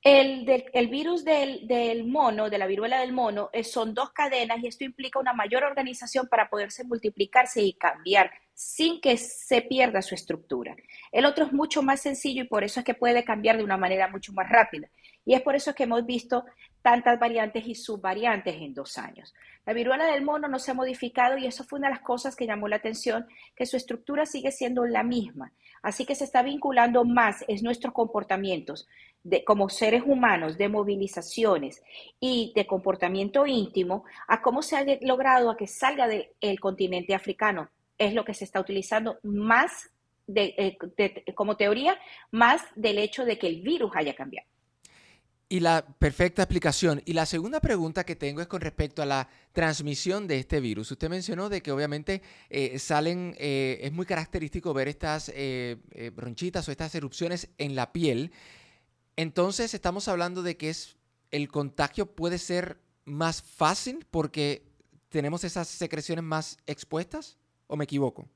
El, 0.01 0.87
virus 0.89 1.25
del, 1.25 2.05
mono, 2.07 2.49
de 2.49 2.57
la 2.57 2.67
viruela 2.67 3.01
del 3.01 3.11
mono, 3.11 3.49
son 3.63 3.93
dos 3.93 4.11
cadenas 4.11 4.59
y 4.63 4.67
esto 4.67 4.85
implica 4.85 5.19
una 5.19 5.33
mayor 5.33 5.63
organización 5.63 6.27
para 6.27 6.49
poderse 6.49 6.85
multiplicarse 6.85 7.61
y 7.61 7.73
cambiar 7.73 8.31
sin 8.53 9.01
que 9.01 9.17
se 9.17 9.61
pierda 9.61 10.01
su 10.01 10.15
estructura. 10.15 10.75
El 11.11 11.25
otro 11.25 11.45
es 11.45 11.51
mucho 11.51 11.81
más 11.81 12.01
sencillo 12.01 12.43
y 12.43 12.47
por 12.47 12.63
eso 12.63 12.79
es 12.79 12.85
que 12.85 12.93
puede 12.93 13.23
cambiar 13.23 13.57
de 13.57 13.63
una 13.63 13.77
manera 13.77 14.07
mucho 14.07 14.31
más 14.31 14.49
rápida. 14.49 14.89
Y 15.25 15.33
es 15.33 15.41
por 15.41 15.55
eso 15.55 15.75
que 15.75 15.83
hemos 15.83 16.05
visto 16.05 16.45
tantas 16.81 17.19
variantes 17.19 17.67
y 17.67 17.75
subvariantes 17.75 18.55
en 18.55 18.73
dos 18.73 18.97
años. 18.97 19.33
La 19.65 19.73
viruela 19.73 20.05
del 20.05 20.23
mono 20.23 20.47
no 20.47 20.59
se 20.59 20.71
ha 20.71 20.73
modificado 20.73 21.37
y 21.37 21.45
eso 21.45 21.63
fue 21.63 21.79
una 21.79 21.89
de 21.89 21.95
las 21.95 22.03
cosas 22.03 22.35
que 22.35 22.47
llamó 22.47 22.67
la 22.67 22.77
atención, 22.77 23.27
que 23.55 23.65
su 23.65 23.77
estructura 23.77 24.25
sigue 24.25 24.51
siendo 24.51 24.85
la 24.85 25.03
misma. 25.03 25.51
Así 25.81 26.05
que 26.05 26.15
se 26.15 26.23
está 26.23 26.41
vinculando 26.41 27.05
más 27.05 27.43
en 27.47 27.63
nuestros 27.63 27.93
comportamientos 27.93 28.87
de, 29.23 29.43
como 29.43 29.69
seres 29.69 30.03
humanos 30.05 30.57
de 30.57 30.69
movilizaciones 30.69 31.83
y 32.19 32.51
de 32.55 32.65
comportamiento 32.65 33.45
íntimo 33.45 34.05
a 34.27 34.41
cómo 34.41 34.61
se 34.61 34.77
ha 34.77 34.85
logrado 35.01 35.51
a 35.51 35.57
que 35.57 35.67
salga 35.67 36.07
del 36.07 36.59
continente 36.59 37.13
africano. 37.13 37.69
Es 37.97 38.13
lo 38.13 38.23
que 38.25 38.33
se 38.33 38.45
está 38.45 38.59
utilizando 38.59 39.19
más 39.23 39.89
eh, 40.35 40.77
como 41.35 41.57
teoría, 41.57 41.97
más 42.31 42.63
del 42.75 42.99
hecho 42.99 43.25
de 43.25 43.37
que 43.37 43.47
el 43.47 43.61
virus 43.61 43.91
haya 43.95 44.15
cambiado. 44.15 44.47
Y 45.51 45.61
la 45.61 45.83
perfecta 45.83 46.43
explicación. 46.43 47.01
Y 47.05 47.13
la 47.13 47.25
segunda 47.25 47.59
pregunta 47.59 48.05
que 48.05 48.15
tengo 48.15 48.39
es 48.39 48.47
con 48.47 48.61
respecto 48.61 49.01
a 49.01 49.07
la 49.07 49.27
transmisión 49.51 50.27
de 50.27 50.37
este 50.37 50.59
virus. 50.59 50.91
Usted 50.91 51.09
mencionó 51.09 51.49
de 51.49 51.61
que 51.61 51.71
obviamente 51.71 52.21
eh, 52.51 52.77
salen, 52.77 53.35
eh, 53.39 53.79
es 53.81 53.91
muy 53.91 54.05
característico 54.05 54.73
ver 54.73 54.87
estas 54.87 55.31
bronchitas 56.13 56.67
o 56.67 56.71
estas 56.71 56.93
erupciones 56.93 57.49
en 57.57 57.75
la 57.75 57.91
piel. 57.91 58.31
Entonces 59.15 59.73
estamos 59.73 60.07
hablando 60.07 60.43
de 60.43 60.55
que 60.55 60.69
es, 60.69 60.97
el 61.31 61.49
contagio 61.49 62.05
puede 62.05 62.37
ser 62.37 62.77
más 63.05 63.41
fácil 63.41 64.05
porque 64.11 64.69
tenemos 65.09 65.43
esas 65.43 65.67
secreciones 65.67 66.23
más 66.23 66.57
expuestas 66.67 67.37
o 67.67 67.75
me 67.75 67.83
equivoco? 67.83 68.27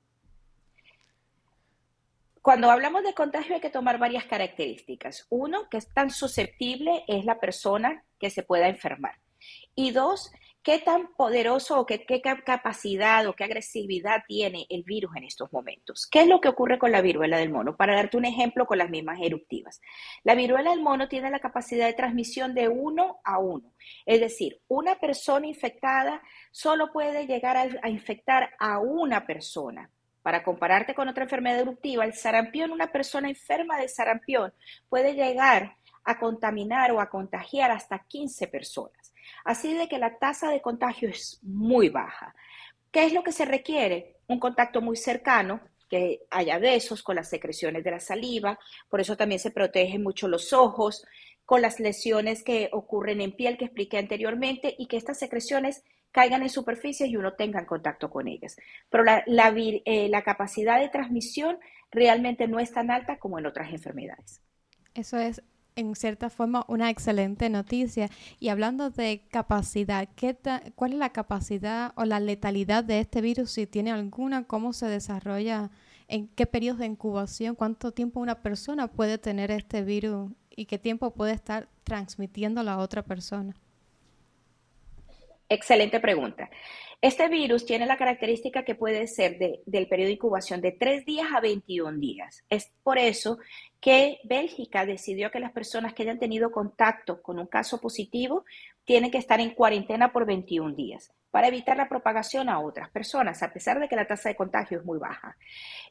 Cuando 2.43 2.69
hablamos 2.69 3.03
de 3.03 3.13
contagio 3.13 3.55
hay 3.55 3.62
que 3.62 3.69
tomar 3.69 3.97
varias 4.00 4.25
características. 4.25 5.27
Uno, 5.29 5.69
que 5.69 5.77
es 5.77 5.93
tan 5.93 6.09
susceptible 6.09 7.05
es 7.07 7.23
la 7.23 7.39
persona 7.39 8.03
que 8.19 8.29
se 8.29 8.43
pueda 8.43 8.67
enfermar. 8.67 9.15
Y 9.75 9.91
dos, 9.91 10.29
qué 10.62 10.79
tan 10.79 11.13
poderoso 11.15 11.79
o 11.79 11.85
qué, 11.85 12.03
capacidad 12.45 13.25
o 13.27 13.33
qué 13.33 13.45
agresividad 13.45 14.23
tiene 14.27 14.67
el 14.69 14.83
virus 14.83 15.15
en 15.15 15.23
estos 15.23 15.53
momentos. 15.53 16.05
¿Qué 16.12 16.23
es 16.23 16.27
lo 16.27 16.41
que 16.41 16.50
ocurre 16.50 16.77
con 16.77 16.91
la 16.91 17.00
viruela 17.00 17.38
del 17.38 17.50
mono? 17.50 17.77
Para 17.77 17.95
darte 17.95 18.17
un 18.17 18.25
ejemplo 18.25 18.65
con 18.65 18.77
las 18.77 18.89
mismas 18.89 19.19
eruptivas. 19.21 19.79
La 20.25 20.35
viruela 20.35 20.71
del 20.71 20.81
mono 20.81 21.07
tiene 21.07 21.31
la 21.31 21.39
capacidad 21.39 21.88
de 21.88 21.93
transmisión 21.93 22.53
de 22.53 22.67
uno 22.67 23.21
a 23.23 23.39
uno. 23.39 23.71
Es 24.05 24.19
decir, 24.19 24.59
una 24.67 25.00
persona 25.00 25.47
infectada 25.47 26.21
solo 26.51 26.91
puede 26.91 27.25
llegar 27.25 27.55
a, 27.55 27.69
a 27.81 27.88
infectar 27.88 28.50
a 28.59 28.79
una 28.79 29.25
persona. 29.25 29.92
Para 30.24 30.44
compararte 30.44 30.96
con 30.96 31.10
otra 31.10 31.24
enfermedad 31.24 31.60
eruptiva, 31.60 32.06
el 32.06 32.13
sarampión, 32.13 32.72
una 32.72 32.92
persona 32.92 33.30
enferma 33.30 33.77
de 33.77 33.89
sarampión 33.89 34.53
puede 34.89 35.13
llegar 35.13 35.75
a 36.06 36.18
contaminar 36.18 36.92
o 36.92 37.00
a 37.00 37.10
contagiar 37.10 37.72
hasta 37.72 38.00
15 38.00 38.48
personas. 38.48 39.13
Así 39.46 39.74
de 39.74 39.88
que 39.88 40.00
la 40.00 40.18
tasa 40.18 40.50
de 40.50 40.62
contagio 40.62 41.10
es 41.10 41.39
muy 41.44 41.89
baja. 41.89 42.34
¿Qué 42.92 43.06
es 43.06 43.13
lo 43.13 43.24
que 43.24 43.32
se 43.32 43.46
requiere? 43.46 44.18
Un 44.27 44.39
contacto 44.39 44.82
muy 44.82 44.96
cercano, 44.96 45.62
que 45.89 46.22
haya 46.32 46.58
besos 46.58 47.03
con 47.03 47.18
las 47.18 47.30
secreciones 47.30 47.84
de 47.84 47.92
la 47.92 48.00
saliva, 48.00 48.58
por 48.89 49.01
eso 49.01 49.15
también 49.15 49.39
se 49.39 49.51
protegen 49.51 50.01
mucho 50.01 50.27
los 50.27 50.51
ojos, 50.53 51.06
con 51.46 51.62
las 51.62 51.80
lesiones 51.80 52.44
que 52.44 52.70
ocurren 52.72 53.22
en 53.22 53.34
piel 53.34 53.58
que 53.58 53.65
expliqué 53.65 53.98
anteriormente 53.98 54.74
y 54.77 54.88
que 54.88 54.98
estas 54.98 55.20
secreciones 55.20 55.84
caigan 56.13 56.43
en 56.43 56.50
superficie 56.50 57.08
y 57.08 57.17
uno 57.17 57.34
tenga 57.34 57.65
contacto 57.65 58.10
con 58.10 58.29
ellas. 58.29 58.55
Pero 58.89 59.03
la, 59.03 59.24
eh, 59.27 60.08
la 60.10 60.22
capacidad 60.22 60.79
de 60.79 60.88
transmisión 60.88 61.58
realmente 61.91 62.48
no 62.48 62.60
es 62.60 62.72
tan 62.72 62.91
alta 62.91 63.17
como 63.17 63.39
en 63.39 63.48
otras 63.48 63.74
enfermedades. 63.74 64.39
Eso 64.93 65.17
es 65.17 65.41
en 65.75 65.96
cierta 65.96 66.29
forma 66.29 66.65
una 66.67 66.91
excelente 66.91 67.50
noticia. 67.50 68.10
Y 68.39 68.50
hablando 68.50 68.91
de 68.91 69.25
capacidad, 69.29 70.08
¿qué 70.15 70.38
¿cuál 70.75 70.93
es 70.93 71.00
la 71.00 71.12
capacidad 71.12 71.93
o 71.96 72.05
la 72.05 72.20
letalidad 72.20 72.84
de 72.84 73.00
este 73.00 73.22
virus? 73.22 73.51
Si 73.51 73.65
tiene 73.65 73.91
alguna, 73.91 74.46
¿cómo 74.46 74.72
se 74.72 74.86
desarrolla? 74.86 75.72
¿En 76.08 76.27
qué 76.27 76.46
periodos 76.46 76.79
de 76.79 76.86
incubación? 76.86 77.55
¿Cuánto 77.55 77.91
tiempo 77.91 78.20
una 78.20 78.43
persona 78.43 78.88
puede 78.88 79.17
tener 79.17 79.50
este 79.50 79.82
virus? 79.84 80.32
¿Y 80.55 80.65
qué 80.65 80.77
tiempo 80.77 81.12
puede 81.15 81.34
estar 81.34 81.67
transmitiendo 81.84 82.62
a 82.62 82.77
otra 82.77 83.03
persona? 83.03 83.55
Excelente 85.53 86.00
pregunta. 86.00 86.50
Este 87.00 87.27
virus 87.27 87.63
tiene 87.63 87.86
la 87.86 87.95
característica 87.95 88.63
que 88.63 88.74
puede 88.74 89.05
ser 89.05 89.38
del 89.38 89.88
periodo 89.88 90.07
de 90.07 90.13
incubación 90.13 90.62
de 90.62 90.72
3 90.72 91.05
días 91.05 91.27
a 91.31 91.41
21 91.41 92.00
días. 92.00 92.43
Es 92.50 92.72
por 92.81 92.98
eso 92.98 93.38
que 93.79 94.19
Bélgica 94.24 94.88
decidió 94.88 95.29
que 95.29 95.39
las 95.39 95.51
personas 95.51 95.93
que 95.93 96.01
hayan 96.01 96.17
tenido 96.17 96.51
contacto 96.51 97.22
con 97.22 97.38
un 97.38 97.45
caso 97.45 97.79
positivo 97.79 98.45
tienen 98.83 99.12
que 99.12 99.19
estar 99.19 99.39
en 99.39 99.51
cuarentena 99.51 100.12
por 100.12 100.25
21 100.25 100.74
días 100.74 101.12
para 101.29 101.48
evitar 101.48 101.77
la 101.77 101.89
propagación 101.89 102.48
a 102.48 102.60
otras 102.60 102.89
personas, 102.89 103.41
a 103.43 103.51
pesar 103.51 103.79
de 103.79 103.88
que 103.88 103.95
la 103.95 104.07
tasa 104.07 104.29
de 104.29 104.36
contagio 104.36 104.79
es 104.79 104.86
muy 104.86 104.98
baja. 105.00 105.36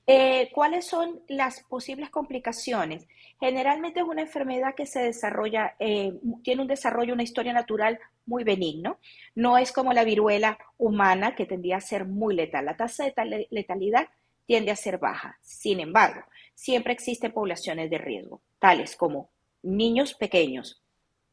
Eh, 0.07 0.51
¿Cuáles 0.53 0.87
son 0.87 1.21
las 1.29 1.65
posibles 1.65 2.11
complicaciones? 2.11 3.07
Generalmente 3.41 4.01
es 4.01 4.07
una 4.07 4.23
enfermedad 4.23 4.75
que 4.77 4.87
se 4.87 5.01
desarrolla, 5.01 5.75
eh, 5.79 6.13
tiene 6.43 6.63
un 6.63 6.69
desarrollo, 6.69 7.13
una 7.13 7.25
historia 7.25 7.53
natural 7.53 7.99
muy 8.27 8.45
benigno. 8.45 8.99
No 9.35 9.59
es 9.59 9.73
como 9.73 9.93
la 9.93 10.05
viruela 10.05 10.59
humana 10.79 11.35
que 11.35 11.47
tendría 11.47 11.77
a 11.77 11.81
ser 11.81 12.05
muy 12.05 12.35
letal. 12.35 12.65
La 12.65 12.77
tasa 12.77 13.05
de 13.05 13.49
letalidad 13.51 14.09
tiende 14.47 14.71
a 14.71 14.77
ser 14.77 14.99
baja. 14.99 15.39
Sin 15.41 15.81
embargo, 15.81 16.23
siempre 16.55 16.93
existen 16.93 17.33
poblaciones 17.33 17.91
de 17.91 17.99
riesgo, 17.99 18.43
tales 18.59 18.97
como 18.97 19.31
niños 19.63 20.15
pequeños, 20.15 20.83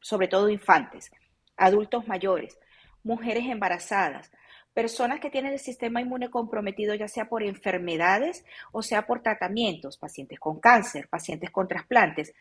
sobre 0.00 0.28
todo 0.28 0.48
infantes, 0.48 1.10
adultos 1.56 2.06
mayores, 2.08 2.58
mujeres 3.02 3.44
embarazadas, 3.46 4.30
personas 4.72 5.20
que 5.20 5.30
tienen 5.30 5.52
el 5.52 5.58
sistema 5.58 6.00
inmune 6.00 6.30
comprometido 6.30 6.94
ya 6.94 7.08
sea 7.08 7.28
por 7.28 7.42
enfermedades 7.42 8.44
o 8.72 8.82
sea 8.82 9.06
por 9.06 9.22
tratamientos, 9.22 9.98
pacientes 9.98 10.38
con 10.38 10.60
cáncer, 10.60 11.08
pacientes 11.08 11.50
con 11.50 11.66
trasplantes, 11.66 12.34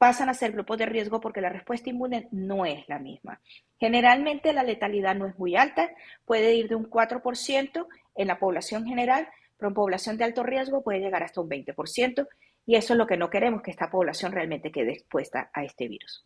pasan 0.00 0.30
a 0.30 0.34
ser 0.34 0.52
grupos 0.52 0.78
de 0.78 0.86
riesgo 0.86 1.20
porque 1.20 1.42
la 1.42 1.50
respuesta 1.50 1.90
inmune 1.90 2.26
no 2.32 2.64
es 2.64 2.88
la 2.88 2.98
misma. 2.98 3.38
Generalmente 3.78 4.54
la 4.54 4.62
letalidad 4.62 5.14
no 5.14 5.26
es 5.26 5.38
muy 5.38 5.56
alta, 5.56 5.90
puede 6.24 6.54
ir 6.54 6.70
de 6.70 6.74
un 6.74 6.88
4% 6.88 7.86
en 8.14 8.26
la 8.26 8.38
población 8.38 8.86
general, 8.86 9.28
pero 9.58 9.68
en 9.68 9.74
población 9.74 10.16
de 10.16 10.24
alto 10.24 10.42
riesgo 10.42 10.82
puede 10.82 11.00
llegar 11.00 11.22
hasta 11.22 11.42
un 11.42 11.50
20% 11.50 12.26
y 12.64 12.76
eso 12.76 12.94
es 12.94 12.98
lo 12.98 13.06
que 13.06 13.18
no 13.18 13.28
queremos, 13.28 13.60
que 13.60 13.70
esta 13.70 13.90
población 13.90 14.32
realmente 14.32 14.72
quede 14.72 14.92
expuesta 14.92 15.50
a 15.52 15.64
este 15.64 15.86
virus. 15.86 16.24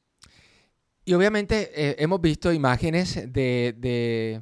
Y 1.04 1.14
obviamente 1.14 1.73
eh, 1.75 1.97
hemos 1.99 2.21
visto 2.21 2.52
imágenes 2.52 3.33
de, 3.33 4.40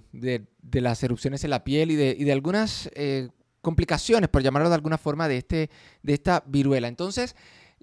las 0.73 1.03
erupciones 1.03 1.43
en 1.43 1.51
la 1.51 1.65
piel 1.65 1.91
y 1.91 1.97
de, 1.97 2.33
algunas 2.33 2.91
eh, 2.95 3.31
complicaciones, 3.63 4.29
por 4.29 4.43
llamarlo 4.43 4.69
de 4.69 4.75
alguna 4.75 4.99
forma, 4.99 5.27
de, 5.27 5.39
este, 5.39 5.71
de 6.03 6.13
esta 6.13 6.45
viruela. 6.47 6.89
Entonces, 6.89 7.35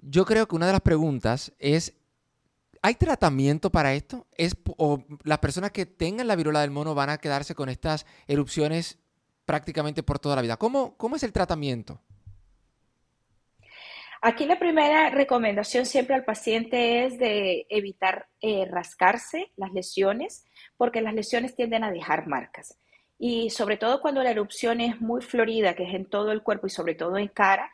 yo 0.02 0.24
creo 0.24 0.46
que 0.48 0.56
una 0.56 0.66
de 0.66 0.72
las 0.72 0.80
preguntas 0.80 1.52
es, 1.58 1.94
¿hay 2.82 2.94
tratamiento 2.94 3.70
para 3.70 3.94
esto? 3.94 4.26
¿Es, 4.36 4.56
¿O 4.76 5.04
las 5.24 5.38
personas 5.38 5.72
que 5.72 5.86
tengan 5.86 6.26
la 6.26 6.36
viruela 6.36 6.60
del 6.60 6.70
mono 6.70 6.94
van 6.94 7.10
a 7.10 7.18
quedarse 7.18 7.54
con 7.54 7.68
estas 7.68 8.06
erupciones 8.26 8.98
prácticamente 9.44 10.02
por 10.02 10.18
toda 10.18 10.36
la 10.36 10.42
vida? 10.42 10.56
¿Cómo, 10.56 10.96
cómo 10.96 11.16
es 11.16 11.22
el 11.22 11.32
tratamiento? 11.32 12.00
Aquí 14.22 14.44
la 14.44 14.58
primera 14.58 15.08
recomendación 15.08 15.86
siempre 15.86 16.14
al 16.14 16.24
paciente 16.24 17.06
es 17.06 17.18
de 17.18 17.66
evitar 17.70 18.28
eh, 18.42 18.66
rascarse 18.70 19.50
las 19.56 19.72
lesiones, 19.72 20.44
porque 20.76 21.00
las 21.00 21.14
lesiones 21.14 21.56
tienden 21.56 21.84
a 21.84 21.90
dejar 21.90 22.26
marcas. 22.26 22.76
Y 23.18 23.48
sobre 23.50 23.78
todo 23.78 24.02
cuando 24.02 24.22
la 24.22 24.30
erupción 24.30 24.80
es 24.80 25.00
muy 25.00 25.22
florida, 25.22 25.74
que 25.74 25.84
es 25.84 25.94
en 25.94 26.04
todo 26.04 26.32
el 26.32 26.42
cuerpo 26.42 26.66
y 26.66 26.70
sobre 26.70 26.94
todo 26.94 27.16
en 27.16 27.28
cara, 27.28 27.70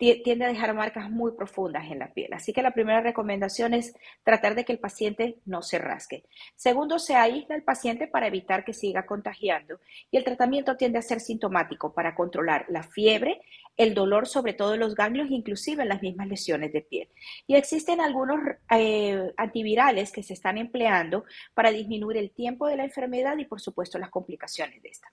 tiende 0.00 0.46
a 0.46 0.48
dejar 0.48 0.72
marcas 0.72 1.10
muy 1.10 1.32
profundas 1.32 1.90
en 1.90 1.98
la 1.98 2.14
piel. 2.14 2.32
Así 2.32 2.54
que 2.54 2.62
la 2.62 2.72
primera 2.72 3.02
recomendación 3.02 3.74
es 3.74 3.92
tratar 4.24 4.54
de 4.54 4.64
que 4.64 4.72
el 4.72 4.78
paciente 4.78 5.36
no 5.44 5.60
se 5.60 5.78
rasque. 5.78 6.24
Segundo, 6.56 6.98
se 6.98 7.16
aísla 7.16 7.54
el 7.54 7.62
paciente 7.62 8.06
para 8.06 8.26
evitar 8.26 8.64
que 8.64 8.72
siga 8.72 9.04
contagiando. 9.04 9.78
Y 10.10 10.16
el 10.16 10.24
tratamiento 10.24 10.78
tiende 10.78 10.98
a 10.98 11.02
ser 11.02 11.20
sintomático 11.20 11.92
para 11.92 12.14
controlar 12.14 12.64
la 12.70 12.82
fiebre, 12.82 13.42
el 13.76 13.92
dolor 13.92 14.26
sobre 14.26 14.54
todo 14.54 14.72
en 14.72 14.80
los 14.80 14.94
ganglios, 14.94 15.30
inclusive 15.30 15.82
en 15.82 15.90
las 15.90 16.00
mismas 16.00 16.28
lesiones 16.28 16.72
de 16.72 16.80
piel. 16.80 17.08
Y 17.46 17.56
existen 17.56 18.00
algunos 18.00 18.40
eh, 18.70 19.32
antivirales 19.36 20.12
que 20.12 20.22
se 20.22 20.32
están 20.32 20.56
empleando 20.56 21.24
para 21.52 21.70
disminuir 21.70 22.16
el 22.16 22.30
tiempo 22.30 22.66
de 22.66 22.78
la 22.78 22.84
enfermedad 22.84 23.36
y, 23.36 23.44
por 23.44 23.60
supuesto, 23.60 23.98
las 23.98 24.08
complicaciones 24.08 24.82
de 24.82 24.88
esta. 24.88 25.12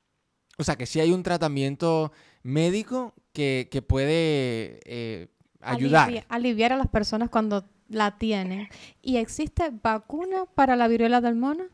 O 0.57 0.63
sea, 0.63 0.75
que 0.75 0.87
sí 0.87 0.99
hay 0.99 1.11
un 1.11 1.23
tratamiento 1.23 2.11
médico 2.41 3.13
que, 3.37 3.81
puede 3.87 4.79
eh, 4.85 5.27
ayudar. 5.61 6.25
Aliviar, 6.27 6.73
a 6.73 6.77
las 6.77 6.87
personas 6.87 7.29
cuando 7.29 7.65
la 7.87 8.17
tienen. 8.17 8.67
¿Y 9.01 9.17
existe 9.17 9.69
vacuna 9.83 10.45
para 10.55 10.75
la 10.75 10.87
viruela 10.87 11.21
del 11.21 11.35
mono? 11.35 11.65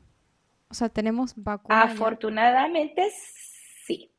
O 0.70 0.74
sea, 0.74 0.90
tenemos 0.90 1.34
vacuna. 1.38 1.84
Afortunadamente, 1.84 3.10
sí. 3.86 4.12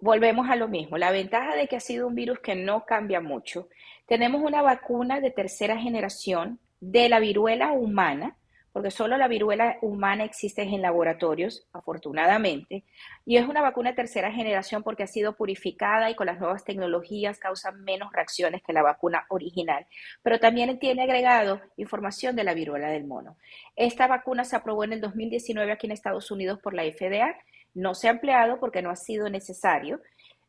Volvemos 0.00 0.48
a 0.48 0.56
lo 0.56 0.68
mismo. 0.68 0.96
La 0.96 1.10
ventaja 1.10 1.54
de 1.54 1.66
que 1.68 1.76
ha 1.76 1.80
sido 1.80 2.06
un 2.06 2.14
virus 2.14 2.38
que 2.38 2.54
no 2.54 2.86
cambia 2.86 3.20
mucho. 3.20 3.68
Tenemos 4.06 4.42
una 4.42 4.62
vacuna 4.62 5.20
de 5.20 5.30
tercera 5.30 5.76
generación 5.78 6.58
de 6.80 7.08
la 7.08 7.18
viruela 7.18 7.72
humana 7.72 8.36
porque 8.76 8.90
solo 8.90 9.16
la 9.16 9.26
viruela 9.26 9.78
humana 9.80 10.24
existe 10.24 10.60
en 10.60 10.82
laboratorios, 10.82 11.66
afortunadamente, 11.72 12.84
y 13.24 13.38
es 13.38 13.48
una 13.48 13.62
vacuna 13.62 13.88
de 13.88 13.96
tercera 13.96 14.30
generación 14.30 14.82
porque 14.82 15.02
ha 15.02 15.06
sido 15.06 15.34
purificada 15.34 16.10
y 16.10 16.14
con 16.14 16.26
las 16.26 16.38
nuevas 16.38 16.62
tecnologías 16.62 17.38
causa 17.38 17.72
menos 17.72 18.12
reacciones 18.12 18.62
que 18.62 18.74
la 18.74 18.82
vacuna 18.82 19.24
original, 19.30 19.86
pero 20.22 20.38
también 20.40 20.78
tiene 20.78 21.04
agregado 21.04 21.62
información 21.78 22.36
de 22.36 22.44
la 22.44 22.52
viruela 22.52 22.90
del 22.90 23.06
mono. 23.06 23.38
Esta 23.76 24.08
vacuna 24.08 24.44
se 24.44 24.56
aprobó 24.56 24.84
en 24.84 24.92
el 24.92 25.00
2019 25.00 25.72
aquí 25.72 25.86
en 25.86 25.92
Estados 25.92 26.30
Unidos 26.30 26.60
por 26.62 26.74
la 26.74 26.82
FDA, 26.82 27.34
no 27.72 27.94
se 27.94 28.08
ha 28.08 28.10
empleado 28.10 28.60
porque 28.60 28.82
no 28.82 28.90
ha 28.90 28.96
sido 28.96 29.30
necesario, 29.30 30.02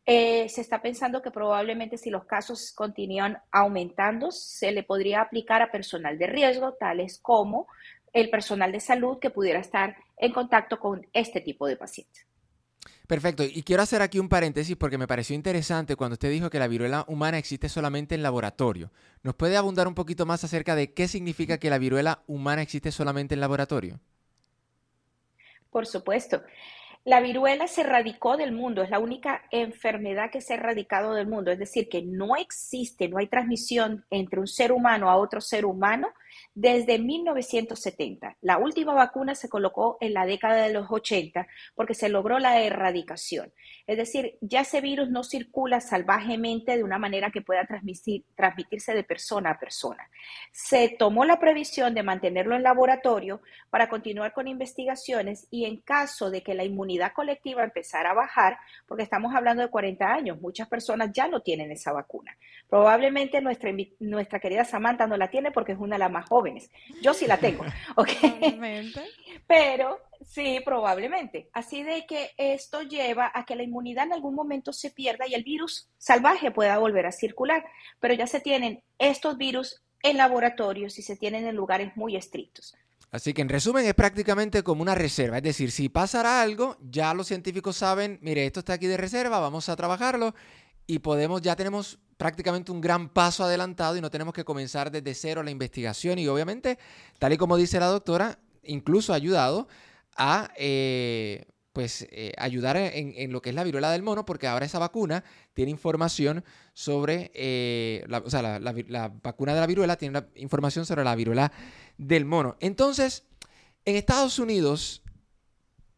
eh, 0.09 0.47
se 0.47 0.61
está 0.61 0.81
pensando 0.81 1.21
que 1.21 1.31
probablemente 1.31 1.97
si 1.97 2.09
los 2.09 2.23
casos 2.23 2.71
continúan 2.73 3.39
aumentando, 3.51 4.31
se 4.31 4.71
le 4.71 4.83
podría 4.83 5.19
aplicar 5.19 5.61
a 5.61 5.69
personal 5.69 6.17
de 6.17 6.27
riesgo, 6.27 6.75
tales 6.75 7.19
como 7.21 7.67
el 8.13 8.29
personal 8.29 8.71
de 8.71 8.79
salud 8.79 9.19
que 9.19 9.29
pudiera 9.29 9.59
estar 9.59 9.95
en 10.17 10.31
contacto 10.31 10.79
con 10.79 11.05
este 11.13 11.41
tipo 11.41 11.67
de 11.67 11.77
pacientes. 11.77 12.27
Perfecto. 13.07 13.43
Y 13.43 13.63
quiero 13.63 13.83
hacer 13.83 14.01
aquí 14.01 14.19
un 14.19 14.27
paréntesis 14.27 14.75
porque 14.75 14.97
me 14.97 15.07
pareció 15.07 15.33
interesante 15.33 15.95
cuando 15.95 16.13
usted 16.13 16.29
dijo 16.29 16.49
que 16.49 16.59
la 16.59 16.67
viruela 16.67 17.05
humana 17.07 17.37
existe 17.37 17.69
solamente 17.69 18.15
en 18.15 18.23
laboratorio. 18.23 18.91
¿Nos 19.23 19.35
puede 19.35 19.55
abundar 19.55 19.87
un 19.87 19.95
poquito 19.95 20.25
más 20.25 20.43
acerca 20.43 20.75
de 20.75 20.93
qué 20.93 21.07
significa 21.07 21.57
que 21.57 21.69
la 21.69 21.77
viruela 21.77 22.23
humana 22.27 22.61
existe 22.61 22.91
solamente 22.91 23.33
en 23.33 23.39
laboratorio? 23.39 23.99
Por 25.69 25.85
supuesto. 25.85 26.43
La 27.05 27.21
viruela 27.21 27.67
se 27.67 27.81
erradicó 27.81 28.35
del 28.35 28.51
mundo, 28.51 28.81
es 28.81 28.89
la 28.89 28.99
única 28.99 29.43
enfermedad 29.51 30.29
que 30.29 30.41
se 30.41 30.53
ha 30.53 30.57
erradicado 30.57 31.13
del 31.13 31.27
mundo, 31.27 31.51
es 31.51 31.59
decir, 31.59 31.87
que 31.87 32.01
no 32.01 32.35
existe, 32.35 33.07
no 33.07 33.17
hay 33.17 33.27
transmisión 33.27 34.03
entre 34.09 34.41
un 34.41 34.47
ser 34.47 34.73
humano 34.73 35.09
a 35.09 35.15
otro 35.15 35.39
ser 35.39 35.65
humano 35.65 36.09
desde 36.53 36.99
1970. 36.99 38.37
La 38.41 38.57
última 38.57 38.93
vacuna 38.93 39.35
se 39.35 39.49
colocó 39.49 39.97
en 40.01 40.13
la 40.13 40.25
década 40.25 40.63
de 40.63 40.73
los 40.73 40.87
80 40.89 41.47
porque 41.75 41.93
se 41.93 42.09
logró 42.09 42.39
la 42.39 42.61
erradicación. 42.61 43.53
Es 43.85 43.97
decir, 43.97 44.37
ya 44.41 44.61
ese 44.61 44.81
virus 44.81 45.09
no 45.09 45.23
circula 45.23 45.79
salvajemente 45.79 46.75
de 46.75 46.83
una 46.83 46.97
manera 46.97 47.31
que 47.31 47.41
pueda 47.41 47.65
transmitirse 47.65 48.93
de 48.93 49.03
persona 49.03 49.51
a 49.51 49.59
persona. 49.59 50.09
Se 50.51 50.89
tomó 50.89 51.25
la 51.25 51.39
previsión 51.39 51.93
de 51.93 52.03
mantenerlo 52.03 52.55
en 52.55 52.63
laboratorio 52.63 53.41
para 53.69 53.87
continuar 53.87 54.33
con 54.33 54.47
investigaciones 54.47 55.47
y 55.51 55.65
en 55.65 55.77
caso 55.77 56.29
de 56.29 56.43
que 56.43 56.53
la 56.53 56.63
inmunidad 56.63 57.13
colectiva 57.13 57.63
empezara 57.63 58.11
a 58.11 58.13
bajar, 58.13 58.57
porque 58.87 59.03
estamos 59.03 59.33
hablando 59.33 59.63
de 59.63 59.69
40 59.69 60.05
años, 60.05 60.41
muchas 60.41 60.67
personas 60.67 61.11
ya 61.13 61.27
no 61.27 61.41
tienen 61.41 61.71
esa 61.71 61.93
vacuna. 61.93 62.35
Probablemente 62.69 63.41
nuestra, 63.41 63.71
nuestra 63.99 64.39
querida 64.39 64.65
Samantha 64.65 65.07
no 65.07 65.17
la 65.17 65.29
tiene 65.29 65.51
porque 65.51 65.71
es 65.71 65.79
una 65.79 65.95
de 65.95 65.99
las 65.99 66.11
más 66.11 66.25
jóvenes 66.27 66.37
jóvenes. 66.37 66.69
Yo 67.01 67.13
sí 67.13 67.25
la 67.25 67.37
tengo, 67.37 67.63
¿ok? 67.95 68.09
Pero 69.47 69.99
sí, 70.25 70.59
probablemente. 70.63 71.49
Así 71.53 71.83
de 71.83 72.05
que 72.05 72.31
esto 72.37 72.81
lleva 72.83 73.31
a 73.33 73.45
que 73.45 73.55
la 73.55 73.63
inmunidad 73.63 74.05
en 74.05 74.13
algún 74.13 74.35
momento 74.35 74.71
se 74.73 74.91
pierda 74.91 75.27
y 75.27 75.33
el 75.33 75.43
virus 75.43 75.89
salvaje 75.97 76.51
pueda 76.51 76.77
volver 76.77 77.05
a 77.05 77.11
circular. 77.11 77.65
Pero 77.99 78.13
ya 78.13 78.27
se 78.27 78.39
tienen 78.39 78.83
estos 78.99 79.37
virus 79.37 79.81
en 80.03 80.17
laboratorios 80.17 80.99
y 80.99 81.01
se 81.01 81.15
tienen 81.15 81.47
en 81.47 81.55
lugares 81.55 81.95
muy 81.95 82.15
estrictos. 82.15 82.75
Así 83.09 83.33
que 83.33 83.41
en 83.41 83.49
resumen 83.49 83.85
es 83.85 83.93
prácticamente 83.93 84.63
como 84.63 84.81
una 84.81 84.93
reserva, 84.93 85.37
es 85.37 85.43
decir, 85.43 85.71
si 85.71 85.87
pasará 85.87 86.41
algo, 86.41 86.75
ya 86.81 87.13
los 87.13 87.27
científicos 87.27 87.77
saben, 87.77 88.19
mire, 88.21 88.45
esto 88.45 88.59
está 88.59 88.73
aquí 88.73 88.85
de 88.85 88.97
reserva, 88.97 89.39
vamos 89.39 89.69
a 89.69 89.77
trabajarlo 89.77 90.35
y 90.87 90.99
podemos, 90.99 91.41
ya 91.41 91.55
tenemos 91.55 91.99
prácticamente 92.17 92.71
un 92.71 92.81
gran 92.81 93.09
paso 93.09 93.43
adelantado 93.43 93.95
y 93.95 94.01
no 94.01 94.09
tenemos 94.09 94.33
que 94.33 94.43
comenzar 94.43 94.91
desde 94.91 95.13
cero 95.13 95.43
la 95.43 95.51
investigación 95.51 96.19
y 96.19 96.27
obviamente, 96.27 96.77
tal 97.19 97.33
y 97.33 97.37
como 97.37 97.57
dice 97.57 97.79
la 97.79 97.87
doctora, 97.87 98.39
incluso 98.63 99.13
ha 99.13 99.15
ayudado 99.15 99.67
a 100.17 100.51
eh, 100.57 101.45
pues 101.77 102.07
eh, 102.09 102.33
ayudar 102.39 102.75
en, 102.75 103.31
lo 103.31 103.39
que 103.39 103.49
es 103.49 103.55
la 103.55 103.63
viruela 103.63 103.91
del 103.91 104.01
mono, 104.01 104.25
porque 104.25 104.47
ahora 104.47 104.65
esa 104.65 104.79
vacuna 104.79 105.23
tiene 105.53 105.69
información 105.69 106.43
sobre, 106.73 107.29
eh, 107.35 108.03
la, 108.07 108.17
o 108.17 108.29
sea, 108.31 108.41
la, 108.41 109.11
vacuna 109.21 109.53
de 109.53 109.59
la 109.59 109.67
viruela 109.67 109.95
tiene 109.95 110.23
información 110.37 110.87
sobre 110.87 111.03
la 111.03 111.15
viruela 111.15 111.51
del 111.99 112.25
mono. 112.25 112.57
Entonces, 112.61 113.25
en 113.85 113.95
Estados 113.95 114.39
Unidos 114.39 115.03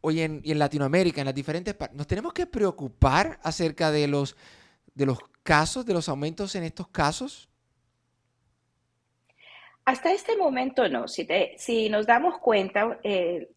hoy 0.01 0.19
en, 0.19 0.41
y 0.43 0.51
en 0.51 0.59
Latinoamérica, 0.59 1.21
en 1.21 1.25
las 1.25 1.35
diferentes 1.35 1.73
partes, 1.73 1.97
nos 1.97 2.07
tenemos 2.07 2.33
que 2.33 2.45
preocupar 2.45 3.39
acerca 3.41 3.89
de 3.89 4.09
los, 4.09 4.35
de 4.95 5.05
los 5.05 5.19
casos, 5.49 5.83
de 5.83 5.93
los 5.93 6.07
aumentos 6.07 6.53
en 6.53 6.63
estos 6.63 6.87
casos. 6.89 7.49
Hasta 9.83 10.11
este 10.11 10.37
momento 10.37 10.87
no. 10.87 11.07
Si, 11.07 11.27
si 11.57 11.89
nos 11.89 12.05
damos 12.05 12.37
cuenta, 12.37 12.99
eh, 13.03 13.49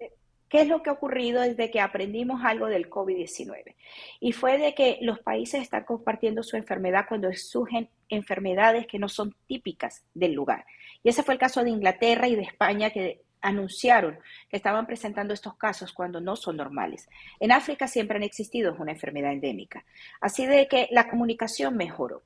¿Qué 0.49 0.61
es 0.61 0.69
lo 0.69 0.83
que 0.83 0.91
ha 0.91 0.93
ocurrido 0.93 1.41
desde 1.41 1.71
que 1.71 1.81
aprendimos 1.81 2.43
algo 2.45 2.67
del 2.67 2.91
COVID-19? 2.91 3.75
Y 4.21 4.33
fue 4.33 4.59
de 4.59 4.75
que 4.75 4.99
los 5.01 5.19
países 5.19 5.63
están 5.63 5.85
compartiendo 5.85 6.43
su 6.43 6.59
enfermedad 6.59 7.07
cuando 7.09 7.33
surgen 7.33 7.89
enfermedades 8.11 8.87
que 8.87 8.99
no 8.99 9.09
son 9.09 9.35
típicas 9.47 10.05
del 10.13 10.35
lugar. 10.35 10.67
Y 11.03 11.09
ese 11.09 11.23
fue 11.23 11.33
el 11.33 11.41
caso 11.41 11.65
de 11.65 11.71
Inglaterra 11.71 12.29
y 12.29 12.37
de 12.37 12.43
España 12.43 12.91
que 12.91 13.23
anunciaron 13.43 14.19
que 14.49 14.57
estaban 14.57 14.87
presentando 14.87 15.35
estos 15.35 15.57
casos 15.57 15.93
cuando 15.93 16.21
no 16.21 16.37
son 16.37 16.57
normales. 16.57 17.09
En 17.41 17.53
África 17.53 17.87
siempre 17.87 18.17
han 18.17 18.23
existido 18.23 18.75
una 18.79 18.93
enfermedad 18.93 19.33
endémica. 19.33 19.85
Así 20.21 20.47
de 20.47 20.69
que 20.69 20.89
la 20.91 21.09
comunicación 21.09 21.77
mejoró. 21.77 22.23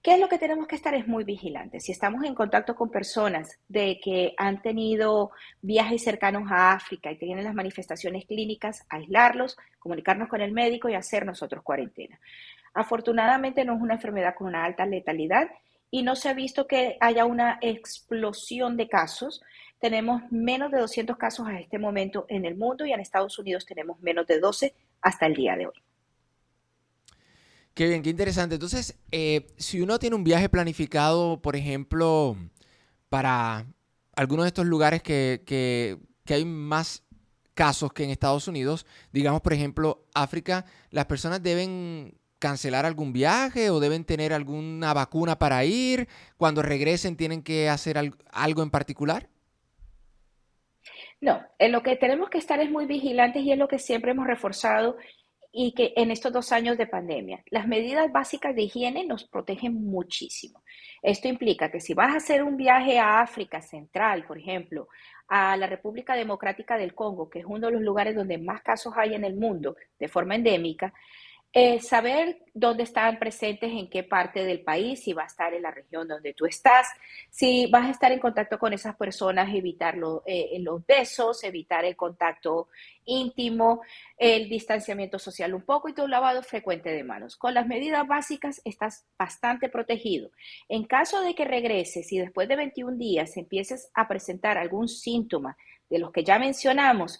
¿Qué 0.00 0.14
es 0.14 0.20
lo 0.20 0.28
que 0.28 0.38
tenemos 0.38 0.68
que 0.68 0.76
estar? 0.76 0.94
Es 0.94 1.08
muy 1.08 1.24
vigilantes. 1.24 1.84
Si 1.84 1.92
estamos 1.92 2.22
en 2.24 2.34
contacto 2.34 2.76
con 2.76 2.88
personas 2.88 3.58
de 3.66 3.98
que 4.02 4.32
han 4.36 4.62
tenido 4.62 5.32
viajes 5.60 6.04
cercanos 6.04 6.44
a 6.52 6.72
África 6.72 7.10
y 7.10 7.18
tienen 7.18 7.44
las 7.44 7.54
manifestaciones 7.54 8.24
clínicas, 8.24 8.86
aislarlos, 8.88 9.56
comunicarnos 9.80 10.28
con 10.28 10.40
el 10.40 10.52
médico 10.52 10.88
y 10.88 10.94
hacer 10.94 11.26
nosotros 11.26 11.64
cuarentena. 11.64 12.20
Afortunadamente 12.74 13.64
no 13.64 13.74
es 13.74 13.80
una 13.80 13.94
enfermedad 13.94 14.36
con 14.36 14.46
una 14.46 14.64
alta 14.64 14.86
letalidad 14.86 15.48
y 15.90 16.02
no 16.02 16.14
se 16.14 16.28
ha 16.28 16.34
visto 16.34 16.66
que 16.66 16.96
haya 17.00 17.24
una 17.24 17.58
explosión 17.60 18.76
de 18.76 18.88
casos. 18.88 19.42
Tenemos 19.80 20.22
menos 20.30 20.72
de 20.72 20.78
200 20.78 21.16
casos 21.16 21.46
a 21.46 21.58
este 21.60 21.78
momento 21.78 22.26
en 22.28 22.44
el 22.44 22.56
mundo 22.56 22.84
y 22.84 22.92
en 22.92 23.00
Estados 23.00 23.38
Unidos 23.38 23.64
tenemos 23.64 24.00
menos 24.00 24.26
de 24.26 24.40
12 24.40 24.74
hasta 25.02 25.26
el 25.26 25.34
día 25.34 25.56
de 25.56 25.66
hoy. 25.66 25.74
Qué 27.74 27.86
bien, 27.86 28.02
qué 28.02 28.10
interesante. 28.10 28.56
Entonces, 28.56 28.98
eh, 29.12 29.46
si 29.56 29.80
uno 29.80 30.00
tiene 30.00 30.16
un 30.16 30.24
viaje 30.24 30.48
planificado, 30.48 31.40
por 31.40 31.54
ejemplo, 31.54 32.36
para 33.08 33.66
algunos 34.16 34.46
de 34.46 34.48
estos 34.48 34.66
lugares 34.66 35.00
que, 35.00 35.44
que, 35.46 36.34
hay 36.34 36.44
más 36.44 37.04
casos 37.54 37.92
que 37.92 38.02
en 38.02 38.10
Estados 38.10 38.48
Unidos, 38.48 38.84
digamos, 39.12 39.42
por 39.42 39.52
ejemplo, 39.52 40.04
África, 40.12 40.64
las 40.90 41.06
personas 41.06 41.40
deben 41.40 42.18
cancelar 42.40 42.84
algún 42.84 43.12
viaje 43.12 43.70
o 43.70 43.78
deben 43.78 44.04
tener 44.04 44.32
alguna 44.32 44.92
vacuna 44.92 45.38
para 45.38 45.64
ir? 45.64 46.08
Cuando 46.36 46.62
regresen 46.62 47.16
tienen 47.16 47.42
que 47.44 47.68
hacer 47.68 47.96
algo 48.32 48.62
en 48.64 48.70
particular? 48.70 49.28
No, 51.20 51.44
en 51.58 51.72
lo 51.72 51.82
que 51.82 51.96
tenemos 51.96 52.30
que 52.30 52.38
estar 52.38 52.60
es 52.60 52.70
muy 52.70 52.86
vigilantes 52.86 53.42
y 53.42 53.52
es 53.52 53.58
lo 53.58 53.68
que 53.68 53.78
siempre 53.78 54.12
hemos 54.12 54.26
reforzado 54.26 54.96
y 55.50 55.72
que 55.72 55.92
en 55.96 56.10
estos 56.10 56.32
dos 56.32 56.52
años 56.52 56.76
de 56.76 56.86
pandemia, 56.86 57.42
las 57.50 57.66
medidas 57.66 58.12
básicas 58.12 58.54
de 58.54 58.62
higiene 58.62 59.04
nos 59.04 59.24
protegen 59.24 59.74
muchísimo. 59.74 60.62
Esto 61.02 61.26
implica 61.26 61.70
que 61.70 61.80
si 61.80 61.94
vas 61.94 62.12
a 62.12 62.18
hacer 62.18 62.42
un 62.42 62.56
viaje 62.56 62.98
a 62.98 63.20
África 63.20 63.60
Central, 63.60 64.24
por 64.26 64.38
ejemplo, 64.38 64.88
a 65.26 65.56
la 65.56 65.66
República 65.66 66.14
Democrática 66.14 66.76
del 66.76 66.94
Congo, 66.94 67.28
que 67.28 67.40
es 67.40 67.44
uno 67.46 67.66
de 67.66 67.72
los 67.72 67.82
lugares 67.82 68.14
donde 68.14 68.38
más 68.38 68.62
casos 68.62 68.94
hay 68.96 69.14
en 69.14 69.24
el 69.24 69.34
mundo 69.34 69.76
de 69.98 70.08
forma 70.08 70.34
endémica, 70.34 70.92
eh, 71.52 71.80
saber 71.80 72.44
dónde 72.52 72.82
están 72.82 73.18
presentes, 73.18 73.70
en 73.72 73.88
qué 73.88 74.02
parte 74.02 74.44
del 74.44 74.60
país, 74.60 75.02
si 75.02 75.14
va 75.14 75.22
a 75.22 75.26
estar 75.26 75.54
en 75.54 75.62
la 75.62 75.70
región 75.70 76.06
donde 76.06 76.34
tú 76.34 76.44
estás, 76.44 76.88
si 77.30 77.66
vas 77.66 77.86
a 77.86 77.90
estar 77.90 78.12
en 78.12 78.18
contacto 78.18 78.58
con 78.58 78.74
esas 78.74 78.96
personas, 78.96 79.54
evitar 79.54 79.96
eh, 80.26 80.58
los 80.60 80.84
besos, 80.86 81.42
evitar 81.44 81.86
el 81.86 81.96
contacto 81.96 82.68
íntimo, 83.06 83.80
el 84.18 84.48
distanciamiento 84.50 85.18
social 85.18 85.54
un 85.54 85.62
poco 85.62 85.88
y 85.88 85.94
tu 85.94 86.06
lavado 86.06 86.42
frecuente 86.42 86.90
de 86.90 87.02
manos. 87.02 87.36
Con 87.36 87.54
las 87.54 87.66
medidas 87.66 88.06
básicas 88.06 88.60
estás 88.66 89.06
bastante 89.18 89.70
protegido. 89.70 90.30
En 90.68 90.84
caso 90.84 91.22
de 91.22 91.34
que 91.34 91.46
regreses 91.46 92.12
y 92.12 92.18
después 92.18 92.46
de 92.48 92.56
21 92.56 92.98
días 92.98 93.36
empieces 93.38 93.90
a 93.94 94.06
presentar 94.06 94.58
algún 94.58 94.88
síntoma 94.88 95.56
de 95.88 95.98
los 95.98 96.12
que 96.12 96.24
ya 96.24 96.38
mencionamos, 96.38 97.18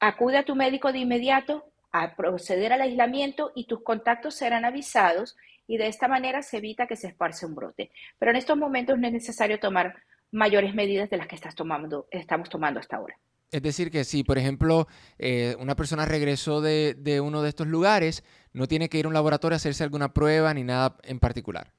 acude 0.00 0.38
a 0.38 0.44
tu 0.44 0.56
médico 0.56 0.90
de 0.90 1.00
inmediato 1.00 1.70
a 1.92 2.16
proceder 2.16 2.72
al 2.72 2.82
aislamiento 2.82 3.52
y 3.54 3.66
tus 3.66 3.82
contactos 3.82 4.34
serán 4.34 4.64
avisados 4.64 5.36
y 5.66 5.76
de 5.76 5.86
esta 5.86 6.08
manera 6.08 6.42
se 6.42 6.58
evita 6.58 6.86
que 6.86 6.96
se 6.96 7.08
esparce 7.08 7.46
un 7.46 7.54
brote. 7.54 7.90
Pero 8.18 8.30
en 8.30 8.36
estos 8.36 8.56
momentos 8.56 8.98
no 8.98 9.06
es 9.06 9.12
necesario 9.12 9.60
tomar 9.60 9.96
mayores 10.30 10.74
medidas 10.74 11.10
de 11.10 11.16
las 11.16 11.26
que 11.26 11.36
estás 11.36 11.54
tomando, 11.54 12.08
estamos 12.10 12.48
tomando 12.48 12.80
hasta 12.80 12.96
ahora. 12.96 13.18
Es 13.50 13.62
decir, 13.62 13.90
que 13.90 14.04
si, 14.04 14.24
por 14.24 14.36
ejemplo, 14.36 14.88
eh, 15.18 15.56
una 15.58 15.74
persona 15.74 16.04
regresó 16.04 16.60
de, 16.60 17.20
uno 17.22 17.42
de 17.42 17.48
estos 17.48 17.66
lugares, 17.66 18.22
no 18.52 18.66
tiene 18.66 18.88
que 18.88 18.98
ir 18.98 19.06
a 19.06 19.08
un 19.08 19.14
laboratorio 19.14 19.54
a 19.54 19.56
hacerse 19.56 19.84
alguna 19.84 20.12
prueba 20.12 20.52
ni 20.52 20.64
nada 20.64 20.96
en 21.04 21.18
particular. 21.18 21.72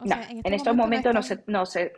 no, 0.00 0.14
en, 0.14 0.38
este 0.38 0.54
estos 0.54 0.74
momentos 0.74 1.14
no, 1.14 1.22
se, 1.22 1.44
no 1.46 1.66
se... 1.66 1.92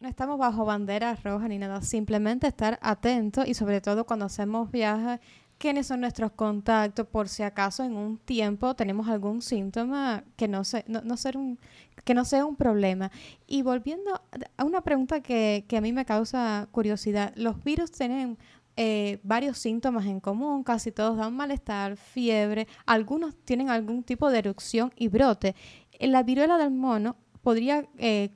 No 0.00 0.08
estamos 0.08 0.36
bajo 0.36 0.64
banderas 0.64 1.22
rojas 1.22 1.48
ni 1.48 1.58
nada, 1.58 1.80
simplemente 1.80 2.48
estar 2.48 2.78
atentos 2.82 3.46
y 3.46 3.54
sobre 3.54 3.80
todo 3.80 4.04
cuando 4.04 4.26
hacemos 4.26 4.70
viajes 4.72 5.20
quiénes 5.58 5.86
son 5.86 6.00
nuestros 6.00 6.32
contactos 6.32 7.06
por 7.06 7.28
si 7.28 7.42
acaso 7.42 7.84
en 7.84 7.96
un 7.96 8.18
tiempo 8.18 8.74
tenemos 8.74 9.08
algún 9.08 9.42
síntoma 9.42 10.24
que 10.36 10.48
no, 10.48 10.64
se, 10.64 10.84
no, 10.88 11.16
ser 11.16 11.36
un, 11.36 11.58
que 12.04 12.14
no 12.14 12.24
sea 12.24 12.44
un 12.44 12.56
problema. 12.56 13.10
Y 13.46 13.62
volviendo 13.62 14.20
a 14.56 14.64
una 14.64 14.82
pregunta 14.82 15.20
que, 15.20 15.64
que 15.68 15.76
a 15.76 15.80
mí 15.80 15.92
me 15.92 16.04
causa 16.04 16.68
curiosidad, 16.70 17.32
los 17.36 17.62
virus 17.64 17.90
tienen 17.90 18.38
eh, 18.76 19.20
varios 19.22 19.58
síntomas 19.58 20.06
en 20.06 20.18
común, 20.18 20.64
casi 20.64 20.90
todos 20.90 21.16
dan 21.16 21.34
malestar, 21.36 21.96
fiebre, 21.96 22.66
algunos 22.86 23.36
tienen 23.44 23.70
algún 23.70 24.02
tipo 24.02 24.30
de 24.30 24.38
erupción 24.38 24.92
y 24.96 25.06
brote. 25.08 25.54
La 26.00 26.24
viruela 26.24 26.58
del 26.58 26.72
mono 26.72 27.16
podría 27.42 27.86
eh, 27.98 28.30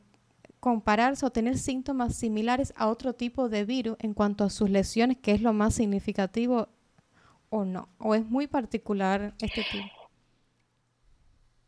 compararse 0.61 1.27
o 1.27 1.31
tener 1.31 1.59
síntomas 1.59 2.15
similares 2.15 2.73
a 2.77 2.89
otro 2.89 3.15
tipo 3.15 3.49
de 3.49 3.65
virus 3.65 3.97
en 3.99 4.15
cuanto 4.15 4.45
a 4.45 4.51
sus 4.51 4.71
lesiones, 4.71 5.19
que 5.19 5.33
es 5.33 5.43
lo 5.43 5.53
más 5.53 5.75
significativo 5.75 6.69
o 7.51 7.65
no? 7.65 7.89
¿O 7.99 8.15
es 8.15 8.25
muy 8.25 8.47
particular 8.47 9.35
este 9.41 9.63
tipo? 9.71 9.89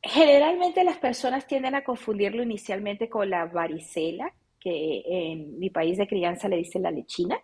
Generalmente 0.02 0.82
las 0.84 0.98
personas 0.98 1.46
tienden 1.46 1.74
a 1.74 1.84
confundirlo 1.84 2.42
inicialmente 2.42 3.08
con 3.08 3.28
la 3.28 3.44
varicela, 3.44 4.32
que 4.58 5.02
en 5.06 5.58
mi 5.58 5.70
país 5.70 5.98
de 5.98 6.06
crianza 6.06 6.48
le 6.48 6.56
dicen 6.56 6.82
la 6.82 6.90
lechina, 6.90 7.38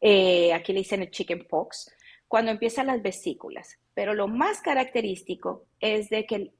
eh, 0.00 0.52
aquí 0.52 0.72
le 0.72 0.80
dicen 0.80 1.02
el 1.02 1.10
chicken 1.10 1.46
pox, 1.48 1.94
cuando 2.28 2.50
empiezan 2.50 2.86
las 2.86 3.02
vesículas. 3.02 3.78
Pero 3.94 4.14
lo 4.14 4.28
más 4.28 4.60
característico 4.60 5.66
es 5.80 6.08
de 6.08 6.26
que 6.26 6.52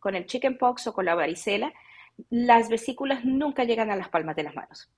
con 0.00 0.16
el 0.16 0.26
chicken 0.26 0.58
pox 0.58 0.88
o 0.88 0.92
con 0.92 1.04
la 1.04 1.14
varicela, 1.14 1.72
las 2.30 2.68
vesículas 2.68 3.24
nunca 3.24 3.64
llegan 3.64 3.90
a 3.90 3.96
las 3.96 4.08
palmas 4.08 4.36
de 4.36 4.42
las 4.42 4.54
manos, 4.54 4.90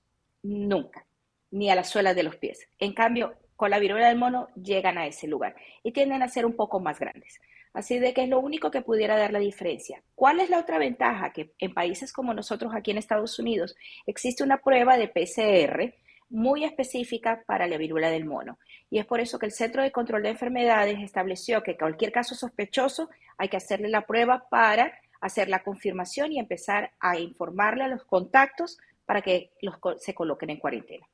nunca, 0.43 1.05
ni 1.51 1.69
a 1.69 1.75
las 1.75 1.89
suelas 1.89 2.15
de 2.15 2.23
los 2.23 2.35
pies. 2.35 2.67
En 2.79 2.93
cambio, 2.93 3.35
con 3.57 3.71
la 3.71 3.79
viruela 3.79 4.07
del 4.07 4.17
mono 4.17 4.47
llegan 4.55 4.97
a 4.97 5.07
ese 5.07 5.27
lugar 5.27 5.55
y 5.83 5.91
tienden 5.91 6.23
a 6.23 6.29
ser 6.29 6.45
un 6.45 6.55
poco 6.55 6.79
más 6.79 6.99
grandes. 6.99 7.41
Así 7.73 7.99
de 7.99 8.13
que 8.13 8.23
es 8.23 8.29
lo 8.29 8.39
único 8.39 8.71
que 8.71 8.81
pudiera 8.81 9.17
dar 9.17 9.33
la 9.33 9.39
diferencia. 9.39 10.01
¿Cuál 10.15 10.39
es 10.39 10.49
la 10.49 10.59
otra 10.59 10.77
ventaja? 10.77 11.33
Que 11.33 11.51
en 11.59 11.73
países 11.73 12.13
como 12.13 12.33
nosotros 12.33 12.73
aquí 12.73 12.91
en 12.91 12.97
Estados 12.97 13.37
Unidos 13.37 13.75
existe 14.05 14.43
una 14.43 14.59
prueba 14.59 14.97
de 14.97 15.09
PCR 15.09 15.93
muy 16.29 16.63
específica 16.63 17.43
para 17.45 17.67
la 17.67 17.77
viruela 17.77 18.09
del 18.09 18.25
mono. 18.25 18.57
Y 18.89 18.99
es 18.99 19.05
por 19.05 19.19
eso 19.19 19.39
que 19.39 19.45
el 19.45 19.51
Centro 19.51 19.83
de 19.83 19.91
Control 19.91 20.23
de 20.23 20.29
Enfermedades 20.29 20.99
estableció 20.99 21.63
que 21.63 21.77
cualquier 21.77 22.11
caso 22.11 22.35
sospechoso 22.35 23.09
hay 23.37 23.49
que 23.49 23.57
hacerle 23.57 23.89
la 23.89 24.05
prueba 24.05 24.47
para 24.49 24.93
hacer 25.21 25.49
la 25.49 25.63
confirmación 25.63 26.31
y 26.31 26.39
empezar 26.39 26.91
a 26.99 27.17
informarle 27.17 27.83
a 27.83 27.87
los 27.87 28.03
contactos 28.03 28.77
para 29.05 29.21
que 29.21 29.51
los, 29.61 29.75
se 29.99 30.13
coloquen 30.13 30.49
en 30.51 30.57
cuarentena. 30.57 31.07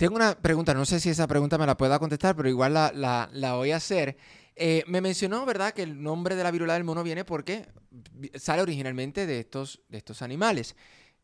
Tengo 0.00 0.16
una 0.16 0.34
pregunta, 0.34 0.72
no 0.72 0.86
sé 0.86 0.98
si 0.98 1.10
esa 1.10 1.26
pregunta 1.26 1.58
me 1.58 1.66
la 1.66 1.76
pueda 1.76 1.98
contestar, 1.98 2.34
pero 2.34 2.48
igual 2.48 2.72
la, 2.72 3.28
la, 3.34 3.52
voy 3.52 3.72
a 3.72 3.76
hacer. 3.76 4.16
Eh, 4.56 4.82
me 4.86 5.02
mencionó, 5.02 5.44
¿verdad?, 5.44 5.74
que 5.74 5.82
el 5.82 6.02
nombre 6.02 6.36
de 6.36 6.42
la 6.42 6.50
viruela 6.50 6.72
del 6.72 6.84
mono 6.84 7.02
viene 7.02 7.26
porque 7.26 7.68
sale 8.34 8.62
originalmente 8.62 9.26
de 9.26 9.40
estos, 9.40 9.82
de 9.90 9.98
estos 9.98 10.22
animales. 10.22 10.74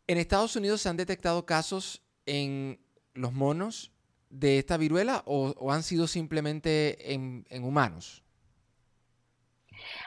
En 0.07 0.19
Estados 0.19 0.57
Unidos 0.57 0.83
se 0.83 0.91
han 0.91 0.99
detectado 0.99 1.47
casos 1.47 2.03
en 2.27 2.79
los 3.15 3.33
monos 3.33 3.93
de 4.29 4.59
esta 4.59 4.77
viruela 4.77 5.23
o, 5.25 5.73
han 5.73 5.83
sido 5.83 6.07
simplemente 6.07 7.15
en, 7.15 7.47
en 7.49 7.65
humanos? 7.65 8.26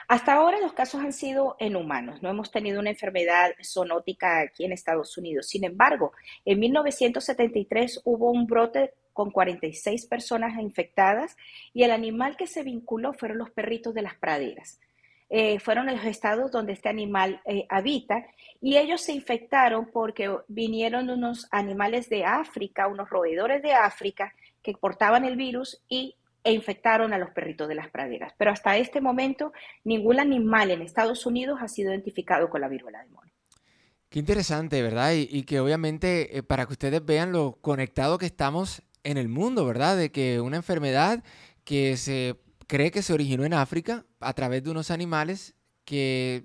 Hasta 0.08 0.34
ahora 0.34 0.60
los 0.60 0.72
casos 0.72 1.00
han 1.00 1.12
sido 1.12 1.56
en 1.58 1.76
humanos, 1.76 2.22
no 2.22 2.30
hemos 2.30 2.50
tenido 2.50 2.80
una 2.80 2.90
enfermedad 2.90 3.50
zoonótica 3.62 4.40
aquí 4.40 4.64
en 4.64 4.72
Estados 4.72 5.16
Unidos. 5.16 5.48
Sin 5.48 5.64
embargo, 5.64 6.12
en 6.44 6.58
1973 6.60 8.02
hubo 8.04 8.30
un 8.30 8.46
brote 8.46 8.94
con 9.12 9.30
46 9.30 10.06
personas 10.06 10.58
infectadas 10.58 11.36
y 11.72 11.82
el 11.82 11.90
animal 11.90 12.36
que 12.36 12.46
se 12.46 12.62
vinculó 12.62 13.12
fueron 13.12 13.38
los 13.38 13.50
perritos 13.50 13.94
de 13.94 14.02
las 14.02 14.14
praderas. 14.14 14.80
Eh, 15.32 15.60
fueron 15.60 15.86
los 15.86 16.04
estados 16.04 16.50
donde 16.50 16.72
este 16.72 16.88
animal 16.88 17.40
eh, 17.44 17.64
habita 17.68 18.26
y 18.60 18.78
ellos 18.78 19.00
se 19.00 19.12
infectaron 19.12 19.88
porque 19.92 20.28
vinieron 20.48 21.08
unos 21.08 21.46
animales 21.52 22.08
de 22.08 22.24
África, 22.24 22.88
unos 22.88 23.08
roedores 23.10 23.62
de 23.62 23.72
África 23.72 24.34
que 24.60 24.72
portaban 24.72 25.24
el 25.24 25.36
virus 25.36 25.80
y 25.88 26.16
e 26.42 26.52
infectaron 26.52 27.12
a 27.12 27.18
los 27.18 27.30
perritos 27.30 27.68
de 27.68 27.74
las 27.74 27.88
praderas. 27.90 28.32
Pero 28.38 28.50
hasta 28.50 28.76
este 28.76 29.00
momento, 29.00 29.52
ningún 29.84 30.20
animal 30.20 30.70
en 30.70 30.82
Estados 30.82 31.26
Unidos 31.26 31.58
ha 31.60 31.68
sido 31.68 31.90
identificado 31.90 32.48
con 32.48 32.60
la 32.60 32.68
viruela 32.68 33.00
del 33.00 33.10
mono. 33.10 33.30
Qué 34.08 34.18
interesante, 34.18 34.82
¿verdad? 34.82 35.12
Y, 35.14 35.44
que 35.44 35.60
obviamente 35.60 36.36
eh, 36.36 36.42
para 36.42 36.66
que 36.66 36.72
ustedes 36.72 37.04
vean 37.04 37.30
lo 37.30 37.52
conectado 37.60 38.18
que 38.18 38.26
estamos 38.26 38.82
en 39.04 39.18
el 39.18 39.28
mundo, 39.28 39.64
¿verdad? 39.64 39.96
De 39.96 40.10
que 40.10 40.40
una 40.40 40.56
enfermedad 40.56 41.22
que 41.64 41.96
se 41.96 42.36
cree 42.66 42.90
que 42.90 43.02
se 43.02 43.12
originó 43.12 43.44
en 43.44 43.54
África 43.54 44.04
a 44.18 44.32
través 44.32 44.64
de 44.64 44.70
unos 44.70 44.90
animales 44.90 45.54
que 45.84 46.44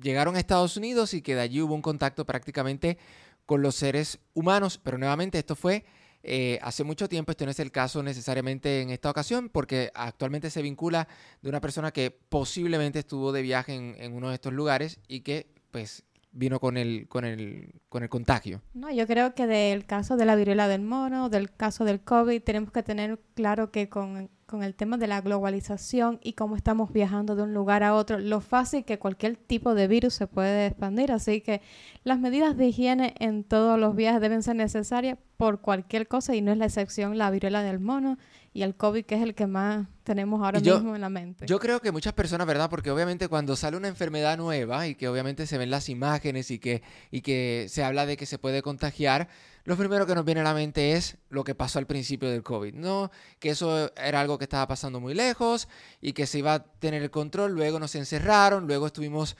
llegaron 0.00 0.34
a 0.34 0.40
Estados 0.40 0.76
Unidos 0.76 1.14
y 1.14 1.22
que 1.22 1.36
de 1.36 1.42
allí 1.42 1.60
hubo 1.60 1.74
un 1.74 1.82
contacto 1.82 2.24
prácticamente 2.24 2.98
con 3.46 3.62
los 3.62 3.76
seres 3.76 4.18
humanos. 4.32 4.80
Pero 4.82 4.98
nuevamente 4.98 5.38
esto 5.38 5.54
fue 5.54 5.84
eh, 6.26 6.58
hace 6.62 6.84
mucho 6.84 7.06
tiempo, 7.06 7.32
este 7.32 7.44
no 7.44 7.50
es 7.50 7.60
el 7.60 7.70
caso 7.70 8.02
necesariamente 8.02 8.80
en 8.80 8.88
esta 8.88 9.10
ocasión, 9.10 9.50
porque 9.50 9.90
actualmente 9.94 10.48
se 10.48 10.62
vincula 10.62 11.06
de 11.42 11.50
una 11.50 11.60
persona 11.60 11.92
que 11.92 12.10
posiblemente 12.10 13.00
estuvo 13.00 13.30
de 13.30 13.42
viaje 13.42 13.74
en, 13.74 14.12
uno 14.14 14.30
de 14.30 14.34
estos 14.34 14.54
lugares 14.54 15.00
y 15.06 15.20
que 15.20 15.46
pues 15.70 16.02
vino 16.32 16.60
con 16.60 16.78
el, 16.78 17.06
con 17.08 17.26
el, 17.26 17.74
con 17.90 18.02
el 18.02 18.08
contagio. 18.08 18.62
No, 18.72 18.90
yo 18.90 19.06
creo 19.06 19.34
que 19.34 19.46
del 19.46 19.84
caso 19.84 20.16
de 20.16 20.24
la 20.24 20.34
viruela 20.34 20.66
del 20.66 20.80
mono, 20.80 21.28
del 21.28 21.52
caso 21.52 21.84
del 21.84 22.00
COVID, 22.00 22.42
tenemos 22.42 22.72
que 22.72 22.82
tener 22.82 23.20
claro 23.34 23.70
que 23.70 23.90
con 23.90 24.30
con 24.54 24.62
el 24.62 24.76
tema 24.76 24.98
de 24.98 25.08
la 25.08 25.20
globalización 25.20 26.20
y 26.22 26.34
cómo 26.34 26.54
estamos 26.54 26.92
viajando 26.92 27.34
de 27.34 27.42
un 27.42 27.54
lugar 27.54 27.82
a 27.82 27.92
otro, 27.92 28.20
lo 28.20 28.40
fácil 28.40 28.84
que 28.84 29.00
cualquier 29.00 29.36
tipo 29.36 29.74
de 29.74 29.88
virus 29.88 30.14
se 30.14 30.28
puede 30.28 30.66
expandir. 30.66 31.10
Así 31.10 31.40
que 31.40 31.60
las 32.04 32.20
medidas 32.20 32.56
de 32.56 32.68
higiene 32.68 33.14
en 33.18 33.42
todos 33.42 33.80
los 33.80 33.96
viajes 33.96 34.20
deben 34.20 34.44
ser 34.44 34.54
necesarias 34.54 35.18
por 35.36 35.60
cualquier 35.60 36.06
cosa 36.06 36.36
y 36.36 36.40
no 36.40 36.52
es 36.52 36.58
la 36.58 36.66
excepción 36.66 37.18
la 37.18 37.32
viruela 37.32 37.64
del 37.64 37.80
mono 37.80 38.16
y 38.52 38.62
el 38.62 38.76
COVID, 38.76 39.04
que 39.04 39.16
es 39.16 39.22
el 39.22 39.34
que 39.34 39.48
más 39.48 39.88
tenemos 40.04 40.40
ahora 40.40 40.60
mismo 40.60 40.94
en 40.94 41.00
la 41.00 41.08
mente. 41.08 41.46
Yo 41.46 41.58
creo 41.58 41.80
que 41.80 41.90
muchas 41.90 42.12
personas, 42.12 42.46
¿verdad? 42.46 42.70
Porque 42.70 42.92
obviamente 42.92 43.26
cuando 43.26 43.56
sale 43.56 43.76
una 43.76 43.88
enfermedad 43.88 44.38
nueva 44.38 44.86
y 44.86 44.94
que 44.94 45.08
obviamente 45.08 45.48
se 45.48 45.58
ven 45.58 45.70
las 45.70 45.88
imágenes 45.88 46.52
y 46.52 46.60
que, 46.60 46.82
y 47.10 47.22
que 47.22 47.66
se 47.68 47.82
habla 47.82 48.06
de 48.06 48.16
que 48.16 48.26
se 48.26 48.38
puede 48.38 48.62
contagiar, 48.62 49.26
lo 49.64 49.76
primero 49.76 50.06
que 50.06 50.14
nos 50.14 50.24
viene 50.24 50.42
a 50.42 50.44
la 50.44 50.54
mente 50.54 50.92
es 50.92 51.16
lo 51.30 51.42
que 51.42 51.54
pasó 51.54 51.78
al 51.78 51.86
principio 51.86 52.30
del 52.30 52.42
COVID, 52.42 52.74
¿no? 52.74 53.10
Que 53.38 53.50
eso 53.50 53.92
era 53.96 54.20
algo 54.20 54.36
que 54.36 54.44
estaba 54.44 54.66
pasando 54.66 55.00
muy 55.00 55.14
lejos 55.14 55.68
y 56.00 56.12
que 56.12 56.26
se 56.26 56.38
iba 56.38 56.54
a 56.54 56.62
tener 56.62 57.02
el 57.02 57.10
control, 57.10 57.52
luego 57.52 57.78
nos 57.78 57.94
encerraron, 57.94 58.66
luego 58.66 58.86
estuvimos 58.86 59.36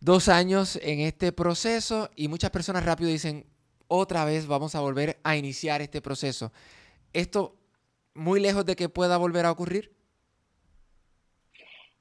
dos 0.00 0.28
años 0.28 0.78
en 0.82 1.00
este 1.00 1.32
proceso 1.32 2.10
y 2.16 2.28
muchas 2.28 2.50
personas 2.50 2.84
rápido 2.84 3.08
dicen, 3.08 3.46
otra 3.86 4.24
vez 4.24 4.46
vamos 4.46 4.74
a 4.74 4.80
volver 4.80 5.18
a 5.22 5.36
iniciar 5.36 5.80
este 5.80 6.02
proceso. 6.02 6.52
Esto 7.12 7.56
muy 8.14 8.40
lejos 8.40 8.66
de 8.66 8.76
que 8.76 8.88
pueda 8.88 9.16
volver 9.16 9.46
a 9.46 9.52
ocurrir. 9.52 9.97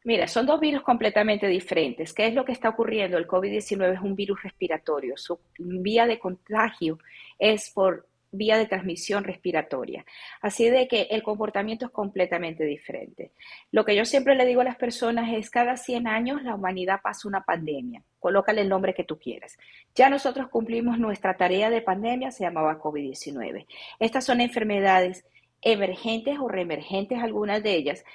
Mira, 0.07 0.25
son 0.29 0.45
dos 0.45 0.61
virus 0.61 0.83
completamente 0.83 1.47
diferentes. 1.47 2.13
¿Qué 2.13 2.27
es 2.27 2.33
lo 2.33 2.45
que 2.45 2.53
está 2.53 2.69
ocurriendo? 2.69 3.17
El 3.17 3.27
COVID-19 3.27 3.95
es 3.95 3.99
un 3.99 4.15
virus 4.15 4.41
respiratorio. 4.41 5.17
Su 5.17 5.37
vía 5.59 6.07
de 6.07 6.17
contagio 6.17 6.97
es 7.37 7.69
por 7.71 8.07
vía 8.31 8.57
de 8.57 8.67
transmisión 8.67 9.25
respiratoria. 9.25 10.05
Así 10.41 10.69
de 10.69 10.87
que 10.87 11.09
el 11.11 11.23
comportamiento 11.23 11.87
es 11.87 11.91
completamente 11.91 12.63
diferente. 12.63 13.33
Lo 13.71 13.83
que 13.83 13.97
yo 13.97 14.05
siempre 14.05 14.35
le 14.35 14.45
digo 14.45 14.61
a 14.61 14.63
las 14.63 14.77
personas 14.77 15.33
es 15.33 15.49
cada 15.49 15.75
100 15.75 16.07
años 16.07 16.41
la 16.41 16.55
humanidad 16.55 17.01
pasa 17.03 17.27
una 17.27 17.43
pandemia. 17.43 18.01
Colócale 18.17 18.61
el 18.61 18.69
nombre 18.69 18.93
que 18.93 19.03
tú 19.03 19.19
quieras. 19.19 19.57
Ya 19.93 20.09
nosotros 20.09 20.47
cumplimos 20.47 20.99
nuestra 20.99 21.35
tarea 21.35 21.69
de 21.69 21.81
pandemia, 21.81 22.31
se 22.31 22.45
llamaba 22.45 22.79
COVID-19. 22.79 23.65
Estas 23.99 24.23
son 24.23 24.39
enfermedades 24.39 25.25
emergentes 25.61 26.37
o 26.39 26.47
reemergentes, 26.47 27.19
algunas 27.19 27.61
de 27.63 27.75
ellas, 27.75 28.05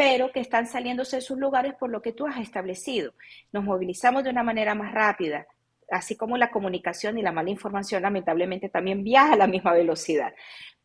pero 0.00 0.32
que 0.32 0.40
están 0.40 0.66
saliéndose 0.66 1.16
de 1.16 1.20
sus 1.20 1.38
lugares 1.38 1.74
por 1.74 1.90
lo 1.90 2.00
que 2.00 2.14
tú 2.14 2.26
has 2.26 2.38
establecido. 2.38 3.12
Nos 3.52 3.64
movilizamos 3.64 4.24
de 4.24 4.30
una 4.30 4.42
manera 4.42 4.74
más 4.74 4.94
rápida, 4.94 5.46
así 5.90 6.16
como 6.16 6.38
la 6.38 6.50
comunicación 6.50 7.18
y 7.18 7.22
la 7.22 7.32
mala 7.32 7.50
información 7.50 8.00
lamentablemente 8.00 8.70
también 8.70 9.04
viaja 9.04 9.34
a 9.34 9.36
la 9.36 9.46
misma 9.46 9.74
velocidad. 9.74 10.32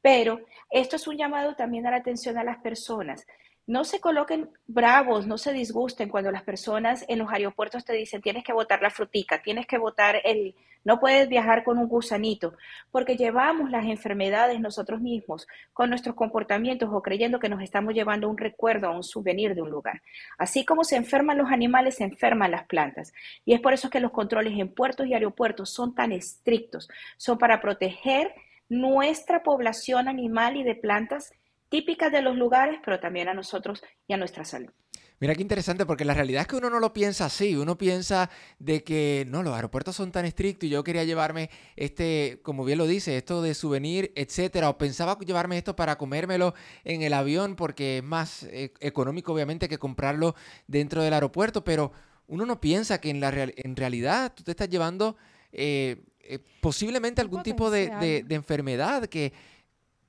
Pero 0.02 0.42
esto 0.70 0.98
es 0.98 1.08
un 1.08 1.16
llamado 1.16 1.56
también 1.56 1.88
a 1.88 1.92
la 1.92 1.98
atención 1.98 2.38
a 2.38 2.44
las 2.44 2.58
personas 2.58 3.26
no 3.68 3.84
se 3.84 4.00
coloquen 4.00 4.50
bravos, 4.68 5.26
no 5.26 5.38
se 5.38 5.52
disgusten 5.52 6.10
cuando 6.10 6.32
las 6.32 6.44
personas 6.44 7.04
en 7.08 7.20
los 7.20 7.32
aeropuertos 7.32 7.84
te 7.84 7.94
dicen 7.94 8.22
tienes 8.22 8.44
que 8.44 8.54
botar 8.54 8.82
la 8.82 8.92
frutica, 8.92 9.42
tienes 9.42 9.66
que 9.66 9.78
botar 9.78 10.22
el, 10.24 10.54
no 10.84 11.00
puedes 11.00 11.28
viajar 11.28 11.64
con 11.64 11.80
un 11.80 11.88
gusanito, 11.88 12.54
porque 12.92 13.18
llevamos 13.18 13.72
las 13.72 13.86
enfermedades 13.86 14.60
nosotros 14.60 15.02
mismos 15.02 15.48
con 15.74 15.90
nuestros 15.90 16.16
comportamientos 16.16 16.90
o 16.94 17.02
creyendo 17.02 17.40
que 17.40 17.50
nos 17.50 17.62
estamos 17.62 17.96
llevando 17.96 18.30
un 18.30 18.38
recuerdo 18.38 18.92
o 18.92 18.96
un 18.96 19.04
souvenir 19.04 19.56
de 19.56 19.64
un 19.64 19.72
lugar. 19.72 20.04
Así 20.38 20.64
como 20.64 20.84
se 20.84 20.96
enferman 20.96 21.40
los 21.40 21.52
animales, 21.52 21.96
se 21.96 22.04
enferman 22.04 22.52
las 22.52 22.68
plantas. 22.68 23.14
Y 23.46 23.54
es 23.54 23.62
por 23.62 23.74
eso 23.74 23.90
que 23.90 24.00
los 24.00 24.12
controles 24.12 24.58
en 24.60 24.70
puertos 24.70 25.08
y 25.08 25.16
aeropuertos 25.16 25.72
son 25.72 25.96
tan 25.96 26.12
estrictos, 26.12 26.88
son 27.18 27.40
para 27.40 27.62
proteger 27.62 28.34
nuestra 28.70 29.42
población 29.42 30.08
animal 30.08 30.56
y 30.56 30.64
de 30.64 30.76
plantas 30.76 31.34
típicas 31.70 32.12
de 32.12 32.22
los 32.22 32.36
lugares, 32.36 32.80
pero 32.84 33.00
también 33.00 33.28
a 33.28 33.34
nosotros 33.34 33.84
y 34.08 34.14
a 34.14 34.18
nuestra 34.18 34.46
salud. 34.46 34.72
Mira 35.20 35.34
qué 35.34 35.42
interesante, 35.42 35.86
porque 35.86 36.04
la 36.04 36.14
realidad 36.14 36.42
es 36.42 36.48
que 36.48 36.58
uno 36.58 36.70
no 36.70 36.80
lo 36.80 36.92
piensa 36.92 37.26
así. 37.26 37.56
Uno 37.56 37.78
piensa 37.78 38.30
de 38.60 38.84
que 38.84 39.26
no, 39.30 39.44
los 39.44 39.56
aeropuertos 39.56 39.96
son 39.96 40.12
tan 40.12 40.26
estrictos 40.26 40.68
y 40.68 40.70
yo 40.70 40.84
quería 40.84 41.06
llevarme 41.06 41.50
este, 41.78 42.42
como 42.44 42.66
bien 42.66 42.78
lo 42.78 42.86
dice, 42.86 43.16
esto 43.16 43.42
de 43.42 43.54
souvenir, 43.54 44.12
etcétera. 44.16 44.70
O 44.70 44.78
pensaba 44.78 45.18
llevarme 45.20 45.58
esto 45.58 45.76
para 45.76 45.98
comérmelo 45.98 46.54
en 46.84 47.02
el 47.02 47.14
avión 47.14 47.56
porque 47.56 48.00
es 48.00 48.04
más 48.04 48.44
eh, 48.44 48.74
económico, 48.82 49.32
obviamente, 49.34 49.70
que 49.70 49.78
comprarlo 49.78 50.36
dentro 50.68 51.02
del 51.02 51.14
aeropuerto. 51.14 51.64
Pero 51.64 51.94
uno 52.28 52.46
no 52.46 52.60
piensa 52.60 53.00
que 53.00 53.10
en, 53.10 53.22
la 53.22 53.30
en 53.32 53.76
realidad 53.78 54.34
tú 54.36 54.44
te 54.44 54.52
estás 54.52 54.70
llevando 54.70 55.16
eh, 55.54 56.04
eh, 56.20 56.40
posiblemente 56.60 57.22
algún 57.22 57.42
tipo 57.42 57.72
de, 57.72 58.24
de 58.28 58.36
enfermedad 58.36 59.06
que 59.06 59.32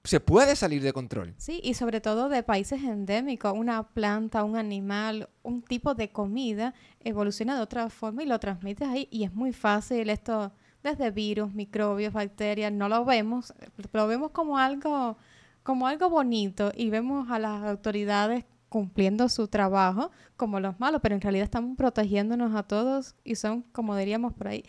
se 0.06 0.20
puede 0.20 0.56
salir 0.56 0.82
de 0.82 0.92
control. 0.92 1.34
Sí, 1.36 1.60
y 1.62 1.74
sobre 1.74 2.00
todo 2.00 2.28
de 2.28 2.42
países 2.42 2.82
endémicos, 2.82 3.52
una 3.54 3.82
planta, 3.82 4.44
un 4.44 4.56
animal, 4.56 5.28
un 5.42 5.62
tipo 5.62 5.94
de 5.94 6.10
comida 6.10 6.74
evoluciona 7.00 7.56
de 7.56 7.62
otra 7.62 7.88
forma 7.90 8.22
y 8.22 8.26
lo 8.26 8.38
transmites 8.38 8.88
ahí 8.88 9.08
y 9.10 9.24
es 9.24 9.32
muy 9.32 9.52
fácil 9.52 10.10
esto 10.10 10.52
desde 10.82 11.10
virus, 11.10 11.52
microbios, 11.52 12.12
bacterias, 12.12 12.72
no 12.72 12.88
lo 12.88 13.04
vemos, 13.04 13.52
lo 13.92 14.06
vemos 14.06 14.30
como 14.30 14.58
algo 14.58 15.16
como 15.62 15.88
algo 15.88 16.08
bonito 16.08 16.70
y 16.76 16.90
vemos 16.90 17.28
a 17.28 17.40
las 17.40 17.64
autoridades 17.64 18.44
cumpliendo 18.68 19.28
su 19.28 19.48
trabajo 19.48 20.12
como 20.36 20.60
los 20.60 20.78
malos, 20.78 21.00
pero 21.02 21.16
en 21.16 21.20
realidad 21.20 21.44
estamos 21.44 21.76
protegiéndonos 21.76 22.54
a 22.54 22.62
todos 22.62 23.16
y 23.24 23.34
son, 23.34 23.62
como 23.72 23.96
diríamos 23.96 24.32
por 24.32 24.46
ahí, 24.46 24.64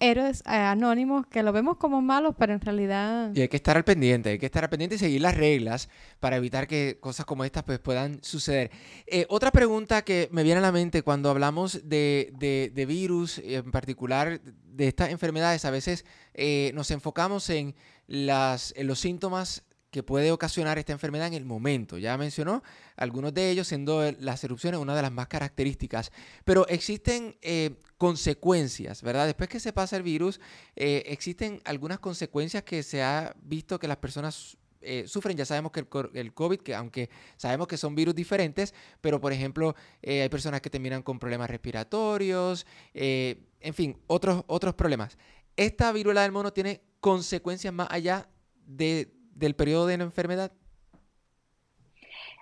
héroes 0.00 0.40
eh, 0.40 0.50
anónimos 0.50 1.26
que 1.26 1.42
lo 1.42 1.52
vemos 1.52 1.76
como 1.76 2.00
malos, 2.02 2.34
pero 2.38 2.54
en 2.54 2.60
realidad... 2.60 3.30
Y 3.34 3.42
hay 3.42 3.48
que 3.48 3.56
estar 3.56 3.76
al 3.76 3.84
pendiente, 3.84 4.30
hay 4.30 4.38
que 4.38 4.46
estar 4.46 4.64
al 4.64 4.70
pendiente 4.70 4.96
y 4.96 4.98
seguir 4.98 5.20
las 5.20 5.36
reglas 5.36 5.88
para 6.18 6.36
evitar 6.36 6.66
que 6.66 6.98
cosas 7.00 7.26
como 7.26 7.44
estas 7.44 7.62
pues, 7.64 7.78
puedan 7.78 8.22
suceder. 8.24 8.70
Eh, 9.06 9.26
otra 9.28 9.52
pregunta 9.52 10.02
que 10.02 10.28
me 10.32 10.42
viene 10.42 10.58
a 10.58 10.62
la 10.62 10.72
mente 10.72 11.02
cuando 11.02 11.30
hablamos 11.30 11.88
de, 11.88 12.32
de, 12.38 12.86
virus, 12.86 13.38
en 13.38 13.70
particular 13.70 14.40
de 14.40 14.88
estas 14.88 15.10
enfermedades, 15.10 15.64
a 15.64 15.70
veces 15.70 16.04
eh, 16.34 16.72
nos 16.74 16.90
enfocamos 16.90 17.50
en, 17.50 17.74
las, 18.06 18.72
en 18.76 18.86
los 18.86 18.98
síntomas 18.98 19.64
que 19.90 20.02
puede 20.02 20.30
ocasionar 20.30 20.78
esta 20.78 20.92
enfermedad 20.92 21.26
en 21.26 21.34
el 21.34 21.44
momento. 21.44 21.98
Ya 21.98 22.16
mencionó 22.16 22.62
algunos 22.96 23.34
de 23.34 23.50
ellos, 23.50 23.68
siendo 23.68 24.10
las 24.20 24.42
erupciones 24.44 24.80
una 24.80 24.94
de 24.94 25.02
las 25.02 25.12
más 25.12 25.26
características. 25.26 26.12
Pero 26.44 26.66
existen 26.68 27.36
eh, 27.42 27.74
consecuencias, 27.98 29.02
¿verdad? 29.02 29.26
Después 29.26 29.48
que 29.48 29.60
se 29.60 29.72
pasa 29.72 29.96
el 29.96 30.02
virus, 30.02 30.40
eh, 30.76 31.02
existen 31.06 31.60
algunas 31.64 31.98
consecuencias 31.98 32.62
que 32.62 32.82
se 32.82 33.02
ha 33.02 33.34
visto 33.42 33.78
que 33.80 33.88
las 33.88 33.96
personas 33.96 34.56
eh, 34.80 35.04
sufren. 35.08 35.36
Ya 35.36 35.44
sabemos 35.44 35.72
que 35.72 35.84
el, 36.14 36.32
COVID, 36.34 36.60
que 36.60 36.74
aunque 36.74 37.10
sabemos 37.36 37.66
que 37.66 37.76
son 37.76 37.96
virus 37.96 38.14
diferentes, 38.14 38.72
pero 39.00 39.20
por 39.20 39.32
ejemplo, 39.32 39.74
hay 40.06 40.28
personas 40.28 40.60
que 40.60 40.70
terminan 40.70 41.02
con 41.02 41.18
problemas 41.18 41.50
respiratorios, 41.50 42.64
en 42.94 43.74
fin, 43.74 43.98
otros, 44.06 44.44
otros 44.46 44.74
problemas. 44.74 45.18
Esta 45.56 45.92
viruela 45.92 46.22
del 46.22 46.32
mono 46.32 46.52
tiene 46.52 46.80
consecuencias 47.00 47.74
más 47.74 47.88
allá 47.90 48.28
de 48.64 49.19
del 49.40 49.56
periodo 49.56 49.86
de 49.86 49.98
la 49.98 50.04
enfermedad? 50.04 50.52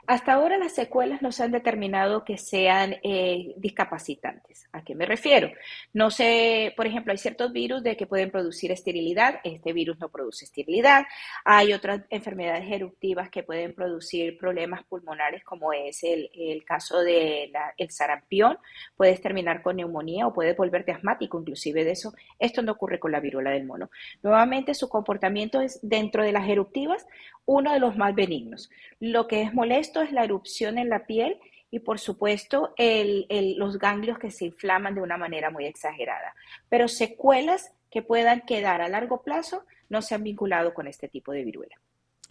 Hasta 0.08 0.32
ahora 0.32 0.56
las 0.56 0.72
secuelas 0.72 1.20
no 1.20 1.32
se 1.32 1.42
han 1.42 1.52
determinado 1.52 2.24
que 2.24 2.38
sean 2.38 2.96
eh, 3.02 3.52
discapacitantes. 3.58 4.66
¿A 4.72 4.82
qué 4.82 4.94
me 4.94 5.04
refiero? 5.04 5.50
No 5.92 6.10
sé, 6.10 6.72
por 6.78 6.86
ejemplo, 6.86 7.12
hay 7.12 7.18
ciertos 7.18 7.52
virus 7.52 7.82
de 7.82 7.94
que 7.94 8.06
pueden 8.06 8.30
producir 8.30 8.72
esterilidad. 8.72 9.38
Este 9.44 9.74
virus 9.74 9.98
no 9.98 10.08
produce 10.08 10.46
esterilidad. 10.46 11.04
Hay 11.44 11.74
otras 11.74 12.06
enfermedades 12.08 12.64
eruptivas 12.72 13.28
que 13.28 13.42
pueden 13.42 13.74
producir 13.74 14.38
problemas 14.38 14.82
pulmonares, 14.84 15.44
como 15.44 15.74
es 15.74 16.02
el, 16.02 16.30
caso 16.64 17.00
del 17.00 17.52
el 17.76 17.90
sarampión. 17.90 18.56
Puedes 18.96 19.20
terminar 19.20 19.60
con 19.60 19.76
neumonía 19.76 20.26
o 20.26 20.32
puedes 20.32 20.56
volverte 20.56 20.90
asmático, 20.90 21.38
inclusive 21.38 21.84
de 21.84 21.90
eso. 21.90 22.14
Esto 22.38 22.62
no 22.62 22.72
ocurre 22.72 22.98
con 22.98 23.12
la 23.12 23.20
viruela 23.20 23.50
del 23.50 23.66
mono. 23.66 23.90
Nuevamente, 24.22 24.72
su 24.72 24.88
comportamiento 24.88 25.60
es 25.60 25.80
dentro 25.82 26.22
de 26.22 26.32
las 26.32 26.48
eruptivas 26.48 27.06
uno 27.48 27.72
de 27.72 27.80
los 27.80 27.96
más 27.96 28.14
benignos. 28.14 28.68
Lo 29.00 29.26
que 29.26 29.40
es 29.40 29.54
molesto 29.54 30.02
es 30.02 30.12
la 30.12 30.22
erupción 30.22 30.76
en 30.76 30.90
la 30.90 31.06
piel 31.06 31.38
y 31.70 31.78
por 31.78 31.98
supuesto 31.98 32.74
los 32.76 33.78
ganglios 33.78 34.18
que 34.18 34.30
se 34.30 34.44
inflaman 34.44 34.94
de 34.94 35.00
una 35.00 35.16
manera 35.16 35.50
muy 35.50 35.64
exagerada. 35.64 36.34
Pero 36.68 36.88
secuelas 36.88 37.72
que 37.90 38.02
puedan 38.02 38.42
quedar 38.42 38.82
a 38.82 38.88
largo 38.88 39.22
plazo 39.22 39.64
no 39.88 40.02
se 40.02 40.14
han 40.14 40.24
vinculado 40.24 40.74
con 40.74 40.86
este 40.86 41.08
tipo 41.08 41.32
de 41.32 41.44
viruela. 41.44 41.74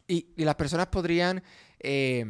¿Y, 0.08 0.27
las 0.38 0.53
personas 0.53 0.86
podrían 0.88 1.41
eh, 1.80 2.23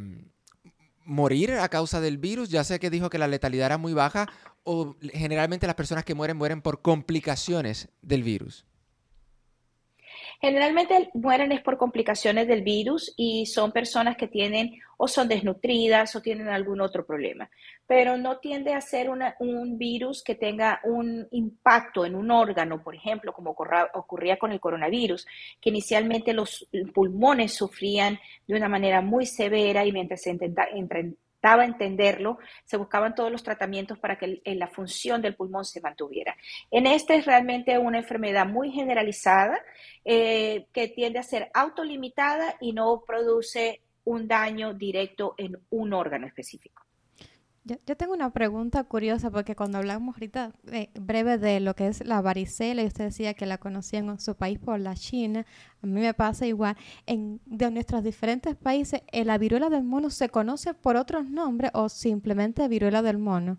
morir 1.03 1.51
a 1.51 1.67
causa 1.67 1.99
del 1.99 2.17
virus? 2.17 2.49
Ya 2.49 2.63
sé 2.63 2.79
que 2.79 2.89
dijo 2.89 3.09
que 3.09 3.17
la 3.17 3.27
letalidad 3.27 3.65
era 3.65 3.77
muy 3.77 3.93
baja 3.93 4.27
o 4.63 4.95
generalmente 5.11 5.67
las 5.67 5.75
personas 5.75 6.05
que 6.05 6.15
mueren 6.15 6.37
mueren 6.37 6.61
por 6.61 6.81
complicaciones 6.81 7.89
del 8.01 8.23
virus. 8.23 8.65
Generalmente 10.39 11.09
mueren 11.15 11.51
es 11.51 11.61
por 11.61 11.77
complicaciones 11.77 12.47
del 12.47 12.61
virus 12.61 13.13
y 13.17 13.47
son 13.47 13.71
personas 13.71 14.17
que 14.17 14.27
tienen 14.27 14.79
o 14.97 15.07
son 15.07 15.27
desnutridas 15.27 16.15
o 16.15 16.21
tienen 16.21 16.47
algún 16.47 16.79
otro 16.79 17.05
problema, 17.05 17.49
pero 17.87 18.17
no 18.17 18.37
tiende 18.37 18.73
a 18.73 18.81
ser 18.81 19.09
un 19.09 19.77
virus 19.77 20.23
que 20.23 20.35
tenga 20.35 20.79
un 20.83 21.27
impacto 21.31 22.05
en 22.05 22.15
un 22.15 22.29
órgano, 22.29 22.83
por 22.83 22.95
ejemplo, 22.95 23.33
como 23.33 23.55
ocurría 23.93 24.37
con 24.37 24.51
el 24.51 24.59
coronavirus, 24.59 25.25
que 25.59 25.69
inicialmente 25.69 26.33
los 26.33 26.67
pulmones 26.93 27.53
sufrían 27.53 28.19
de 28.47 28.55
una 28.55 28.69
manera 28.69 29.01
muy 29.01 29.25
severa 29.25 29.85
y 29.85 29.91
mientras 29.91 30.21
se 30.21 30.31
intenta, 30.31 30.67
entenderlo, 31.55 32.37
se 32.65 32.77
buscaban 32.77 33.15
todos 33.15 33.31
los 33.31 33.43
tratamientos 33.43 33.97
para 33.99 34.17
que 34.17 34.41
la 34.45 34.67
función 34.67 35.21
del 35.21 35.35
pulmón 35.35 35.65
se 35.65 35.81
mantuviera. 35.81 36.35
En 36.71 36.87
este 36.87 37.15
es 37.15 37.25
realmente 37.25 37.77
una 37.77 37.99
enfermedad 37.99 38.45
muy 38.45 38.71
generalizada 38.71 39.59
eh, 40.05 40.67
que 40.73 40.87
tiende 40.87 41.19
a 41.19 41.23
ser 41.23 41.49
autolimitada 41.53 42.55
y 42.59 42.73
no 42.73 43.03
produce 43.05 43.81
un 44.05 44.27
daño 44.27 44.73
directo 44.73 45.35
en 45.37 45.59
un 45.69 45.93
órgano 45.93 46.27
específico. 46.27 46.86
Yo, 47.67 47.97
tengo 47.97 48.13
una 48.13 48.29
pregunta 48.29 48.85
curiosa 48.85 49.29
porque 49.29 49.53
cuando 49.53 49.77
hablamos 49.77 50.15
ahorita 50.15 50.53
eh, 50.71 50.89
breve 50.93 51.37
de 51.37 51.59
lo 51.59 51.75
que 51.75 51.87
es 51.87 52.05
la 52.05 52.21
varicela 52.21 52.81
y 52.81 52.85
usted 52.85 53.05
decía 53.05 53.33
que 53.33 53.45
la 53.45 53.57
conocían 53.57 54.07
en 54.07 54.21
su 54.21 54.35
país 54.35 54.57
por 54.57 54.79
la 54.79 54.95
China, 54.95 55.45
a 55.83 55.85
mí 55.85 55.99
me 55.99 56.13
pasa 56.13 56.47
igual. 56.47 56.77
En 57.07 57.41
de 57.45 57.69
nuestros 57.69 58.05
diferentes 58.05 58.55
países, 58.55 59.01
eh, 59.11 59.25
¿la 59.25 59.37
viruela 59.37 59.69
del 59.69 59.83
mono 59.83 60.09
se 60.09 60.29
conoce 60.29 60.73
por 60.75 60.95
otros 60.95 61.29
nombres 61.29 61.71
o 61.73 61.89
simplemente 61.89 62.65
viruela 62.69 63.01
del 63.01 63.17
mono? 63.17 63.57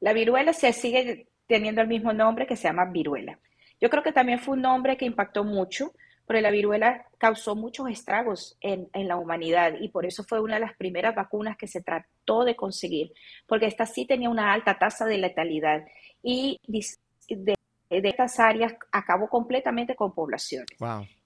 La 0.00 0.14
viruela 0.14 0.54
se 0.54 0.72
sigue 0.72 1.28
teniendo 1.46 1.82
el 1.82 1.88
mismo 1.88 2.14
nombre 2.14 2.46
que 2.46 2.56
se 2.56 2.68
llama 2.68 2.86
viruela. 2.86 3.38
Yo 3.78 3.90
creo 3.90 4.02
que 4.02 4.12
también 4.12 4.38
fue 4.38 4.54
un 4.54 4.62
nombre 4.62 4.96
que 4.96 5.04
impactó 5.04 5.44
mucho 5.44 5.92
porque 6.26 6.42
la 6.42 6.50
viruela 6.50 7.06
causó 7.18 7.54
muchos 7.54 7.88
estragos 7.88 8.58
en, 8.60 8.88
la 8.94 9.16
humanidad 9.16 9.74
y 9.80 9.88
por 9.88 10.04
eso 10.06 10.24
fue 10.24 10.40
una 10.40 10.54
de 10.54 10.60
las 10.60 10.76
primeras 10.76 11.14
vacunas 11.14 11.56
que 11.56 11.68
se 11.68 11.80
trató 11.80 12.44
de 12.44 12.56
conseguir, 12.56 13.12
porque 13.46 13.66
esta 13.66 13.86
sí 13.86 14.06
tenía 14.06 14.28
una 14.28 14.52
alta 14.52 14.78
tasa 14.78 15.06
de 15.06 15.18
letalidad 15.18 15.86
y 16.22 16.60
de, 16.66 17.54
estas 17.88 18.40
áreas 18.40 18.74
acabó 18.90 19.28
completamente 19.28 19.94
con 19.94 20.12
poblaciones. 20.12 20.76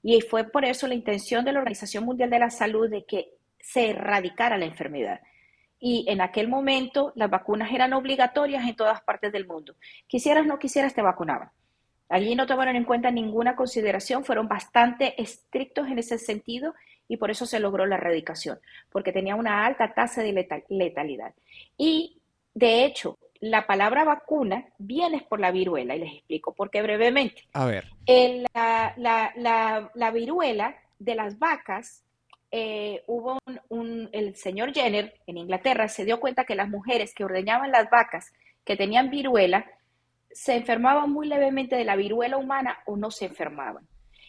Y 0.02 0.20
fue 0.20 0.44
por 0.44 0.64
eso 0.64 0.86
la 0.86 0.94
intención 0.94 1.44
de 1.44 1.52
la 1.52 1.60
Organización 1.60 2.04
Mundial 2.04 2.28
de 2.28 2.38
la 2.38 2.50
Salud 2.50 2.88
de 2.88 3.04
que 3.04 3.34
se 3.58 3.90
erradicara 3.90 4.58
la 4.58 4.66
enfermedad. 4.66 5.20
Y 5.78 6.04
en 6.08 6.20
aquel 6.20 6.48
momento 6.48 7.12
las 7.16 7.30
vacunas 7.30 7.72
eran 7.72 7.94
obligatorias 7.94 8.68
en 8.68 8.76
todas 8.76 9.00
partes 9.00 9.32
del 9.32 9.46
mundo. 9.46 9.74
Quisieras 10.06 10.44
o 10.44 10.46
no 10.46 10.58
quisieras, 10.58 10.92
te 10.92 11.00
vacunaban. 11.00 11.50
Allí 12.10 12.34
no 12.34 12.46
tomaron 12.46 12.74
en 12.74 12.84
cuenta 12.84 13.10
ninguna 13.10 13.54
consideración, 13.54 14.24
fueron 14.24 14.48
bastante 14.48 15.20
estrictos 15.22 15.86
en 15.86 16.00
ese 16.00 16.18
sentido 16.18 16.74
y 17.06 17.16
por 17.16 17.30
eso 17.30 17.46
se 17.46 17.60
logró 17.60 17.86
la 17.86 17.96
erradicación, 17.96 18.58
porque 18.90 19.12
tenía 19.12 19.36
una 19.36 19.64
alta 19.64 19.94
tasa 19.94 20.22
de 20.22 20.64
letalidad. 20.68 21.32
Y 21.78 22.20
de 22.52 22.84
hecho, 22.84 23.16
la 23.40 23.66
palabra 23.66 24.04
vacuna 24.04 24.66
viene 24.78 25.24
por 25.28 25.40
la 25.40 25.52
viruela, 25.52 25.94
y 25.94 26.00
les 26.00 26.14
explico 26.14 26.52
por 26.52 26.68
qué 26.70 26.82
brevemente. 26.82 27.44
A 27.52 27.64
ver. 27.64 27.86
la, 28.54 30.10
viruela 30.12 30.76
de 30.98 31.14
las 31.14 31.38
vacas, 31.38 32.04
eh, 32.50 33.02
hubo 33.06 33.38
un, 33.68 34.08
el 34.12 34.34
señor 34.34 34.74
Jenner 34.74 35.14
en 35.28 35.38
Inglaterra 35.38 35.86
se 35.86 36.04
dio 36.04 36.18
cuenta 36.18 36.44
que 36.44 36.56
las 36.56 36.68
mujeres 36.68 37.14
que 37.14 37.24
ordeñaban 37.24 37.70
las 37.70 37.88
vacas 37.88 38.32
que 38.64 38.76
tenían 38.76 39.10
viruela 39.10 39.70
se 40.32 40.54
enfermaban 40.54 41.10
muy 41.10 41.26
levemente 41.26 41.76
de 41.76 41.84
la 41.84 41.96
viruela 41.96 42.36
humana 42.36 42.78
o 42.86 42.96
no 42.96 43.10
se 43.10 43.26
enfermaban. 43.26 43.86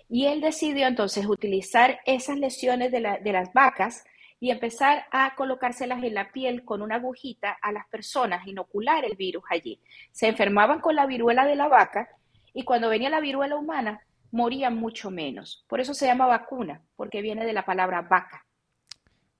Y 0.09 0.25
él 0.25 0.41
decidió 0.41 0.87
entonces 0.87 1.25
utilizar 1.25 1.99
esas 2.05 2.37
lesiones 2.37 2.91
de, 2.91 2.99
las 2.99 3.53
vacas 3.53 4.03
y 4.39 4.51
empezar 4.51 5.05
a 5.11 5.35
colocárselas 5.35 6.03
en 6.03 6.15
la 6.15 6.31
piel 6.31 6.65
con 6.65 6.81
una 6.81 6.95
agujita 6.95 7.57
a 7.61 7.71
las 7.71 7.87
personas, 7.87 8.45
inocular 8.45 9.05
el 9.05 9.15
virus 9.15 9.43
allí. 9.49 9.79
Se 10.11 10.27
enfermaban 10.27 10.81
con 10.81 10.95
la 10.95 11.05
viruela 11.05 11.45
de 11.45 11.55
la 11.55 11.69
vaca 11.69 12.09
y 12.53 12.63
cuando 12.63 12.89
venía 12.89 13.09
la 13.09 13.21
viruela 13.21 13.55
humana 13.55 14.01
morían 14.31 14.75
mucho 14.75 15.11
menos. 15.11 15.63
Por 15.69 15.79
eso 15.79 15.93
se 15.93 16.07
llama 16.07 16.25
vacuna, 16.25 16.81
porque 16.95 17.21
viene 17.21 17.45
de 17.45 17.53
la 17.53 17.63
palabra 17.63 18.01
vaca. 18.01 18.45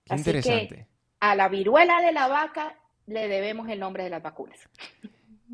Así 0.10 0.42
que 0.42 0.88
a 1.20 1.36
la 1.36 1.50
viruela 1.50 2.02
de 2.02 2.12
la 2.12 2.28
vaca 2.28 2.78
le 3.08 3.28
debemos 3.28 3.68
el 3.70 3.80
nombre 3.80 4.04
de 4.04 4.10
las 4.10 4.24
vacunas. 4.24 4.60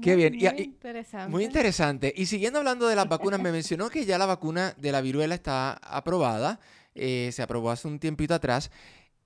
Qué 0.01 0.15
bien. 0.15 0.33
Muy, 0.33 0.63
interesante. 0.63 1.31
muy 1.31 1.43
interesante. 1.43 2.13
Y 2.15 2.25
siguiendo 2.27 2.59
hablando 2.59 2.87
de 2.87 2.95
las 2.95 3.07
vacunas, 3.07 3.41
me 3.41 3.51
mencionó 3.51 3.89
que 3.89 4.05
ya 4.05 4.17
la 4.17 4.25
vacuna 4.25 4.73
de 4.77 4.91
la 4.91 5.01
viruela 5.01 5.35
está 5.35 5.73
aprobada. 5.73 6.59
Eh, 6.93 7.29
se 7.31 7.41
aprobó 7.41 7.71
hace 7.71 7.87
un 7.87 7.99
tiempito 7.99 8.33
atrás. 8.33 8.71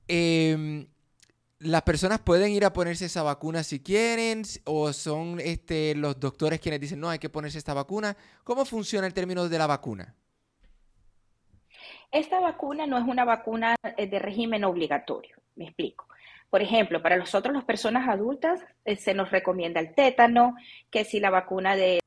Em, 0.07 0.87
¿Las 1.59 1.83
personas 1.83 2.19
pueden 2.19 2.51
ir 2.51 2.65
a 2.65 2.73
ponerse 2.73 3.05
esa 3.05 3.21
vacuna 3.21 3.63
si 3.63 3.81
quieren? 3.81 4.43
¿O 4.65 4.91
son 4.93 5.39
este, 5.39 5.93
los 5.95 6.19
doctores 6.19 6.59
quienes 6.59 6.81
dicen, 6.81 6.99
no, 6.99 7.09
hay 7.09 7.19
que 7.19 7.29
ponerse 7.29 7.57
esta 7.57 7.73
vacuna? 7.73 8.17
¿Cómo 8.43 8.65
funciona 8.65 9.05
el 9.07 9.13
término 9.13 9.47
de 9.47 9.57
la 9.57 9.67
vacuna? 9.67 10.15
Esta 12.11 12.39
vacuna 12.39 12.87
no 12.87 12.97
es 12.97 13.05
una 13.07 13.25
vacuna 13.25 13.75
eh, 13.97 14.07
de 14.07 14.19
régimen 14.19 14.63
obligatorio. 14.63 15.37
Me 15.55 15.65
explico. 15.65 16.07
Por 16.51 16.61
ejemplo, 16.61 17.01
para 17.01 17.15
nosotros 17.15 17.55
las 17.55 17.63
personas 17.63 18.09
adultas 18.09 18.59
eh, 18.83 18.97
se 18.97 19.13
nos 19.13 19.31
recomienda 19.31 19.79
el 19.79 19.95
tétano, 19.95 20.55
que 20.91 21.05
si 21.05 21.21
la 21.21 21.29
vacuna 21.29 21.77
de 21.77 21.99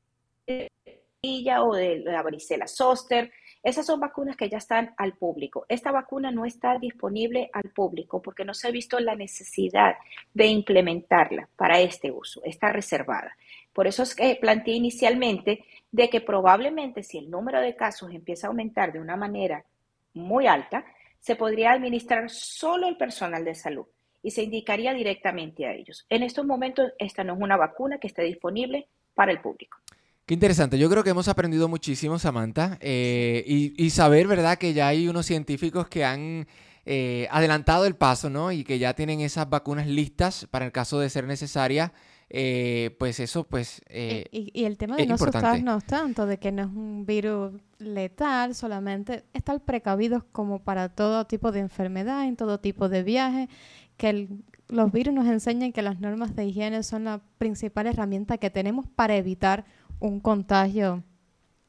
o 1.59 1.75
de 1.75 2.03
la 2.05 2.21
varicela 2.21 2.67
zoster, 2.67 3.31
esas 3.63 3.87
son 3.87 3.99
vacunas 3.99 4.37
que 4.37 4.47
ya 4.47 4.59
están 4.59 4.93
al 4.97 5.13
público. 5.13 5.65
Esta 5.67 5.91
vacuna 5.91 6.29
no 6.29 6.45
está 6.45 6.77
disponible 6.77 7.49
al 7.51 7.71
público 7.71 8.21
porque 8.21 8.45
no 8.45 8.53
se 8.53 8.67
ha 8.67 8.71
visto 8.71 8.99
la 8.99 9.15
necesidad 9.15 9.95
de 10.35 10.45
implementarla 10.45 11.49
para 11.55 11.79
este 11.79 12.11
uso. 12.11 12.43
Está 12.43 12.71
reservada. 12.71 13.35
Por 13.73 13.87
eso 13.87 14.03
es 14.03 14.13
que 14.13 14.37
planteé 14.39 14.75
inicialmente 14.75 15.65
de 15.91 16.07
que 16.11 16.21
probablemente 16.21 17.01
si 17.01 17.17
el 17.17 17.31
número 17.31 17.59
de 17.59 17.75
casos 17.75 18.11
empieza 18.13 18.45
a 18.45 18.49
aumentar 18.51 18.93
de 18.93 18.99
una 18.99 19.15
manera 19.15 19.65
muy 20.13 20.45
alta, 20.45 20.85
se 21.19 21.35
podría 21.35 21.71
administrar 21.71 22.29
solo 22.29 22.87
el 22.87 22.97
personal 22.97 23.43
de 23.43 23.55
salud 23.55 23.87
y 24.25 24.31
se 24.31 24.41
indicaría 24.41 24.91
directamente 24.95 25.67
a 25.67 25.73
ellos. 25.75 26.07
En 26.09 26.23
estos 26.23 26.47
momentos, 26.47 26.91
esta 26.97 27.23
no 27.23 27.33
es 27.33 27.39
una 27.39 27.57
vacuna 27.57 27.99
que 27.99 28.07
esté 28.07 28.23
disponible 28.23 28.87
para 29.13 29.31
el 29.31 29.39
público. 29.39 29.77
Qué 30.25 30.33
interesante. 30.33 30.79
Yo 30.79 30.89
creo 30.89 31.03
que 31.03 31.11
hemos 31.11 31.27
aprendido 31.27 31.67
muchísimo, 31.67 32.17
Samantha, 32.17 32.79
eh, 32.81 33.43
y, 33.45 33.89
saber, 33.91 34.25
¿verdad?, 34.27 34.57
que 34.57 34.73
ya 34.73 34.87
hay 34.87 35.07
unos 35.07 35.27
científicos 35.27 35.87
que 35.89 36.03
han 36.03 36.47
eh, 36.87 37.27
adelantado 37.29 37.85
el 37.85 37.95
paso, 37.95 38.31
¿no? 38.31 38.51
Y 38.51 38.63
que 38.63 38.79
ya 38.79 38.95
tienen 38.95 39.19
esas 39.19 39.47
vacunas 39.47 39.85
listas 39.85 40.47
para 40.49 40.65
el 40.65 40.71
caso 40.71 40.99
de 40.99 41.11
ser 41.11 41.25
necesaria. 41.25 41.93
Eh, 42.31 42.95
pues 42.97 43.19
eso, 43.19 43.43
pues. 43.43 43.83
y, 44.31 44.65
el 44.65 44.79
tema 44.79 44.95
de 44.95 45.05
no 45.05 45.13
asustarnos 45.13 45.83
tanto, 45.85 46.25
de 46.25 46.39
que 46.39 46.51
no 46.51 46.63
es 46.63 46.69
un 46.69 47.05
virus 47.05 47.53
letal, 47.77 48.55
solamente 48.55 49.23
estar 49.33 49.63
precavidos 49.63 50.23
como 50.31 50.63
para 50.63 50.89
todo 50.89 51.27
tipo 51.27 51.51
de 51.51 51.59
enfermedad, 51.59 52.25
en 52.25 52.35
todo 52.35 52.59
tipo 52.59 52.89
de 52.89 53.03
viaje, 53.03 53.47
que 53.97 54.27
los 54.67 54.91
virus 54.91 55.13
nos 55.13 55.27
enseñan 55.27 55.71
que 55.71 55.81
las 55.81 55.99
normas 55.99 56.35
de 56.35 56.45
higiene 56.45 56.83
son 56.83 57.05
la 57.05 57.21
principal 57.37 57.87
herramienta 57.87 58.37
que 58.37 58.49
tenemos 58.49 58.85
para 58.95 59.15
evitar 59.15 59.65
un 59.99 60.19
contagio 60.19 61.03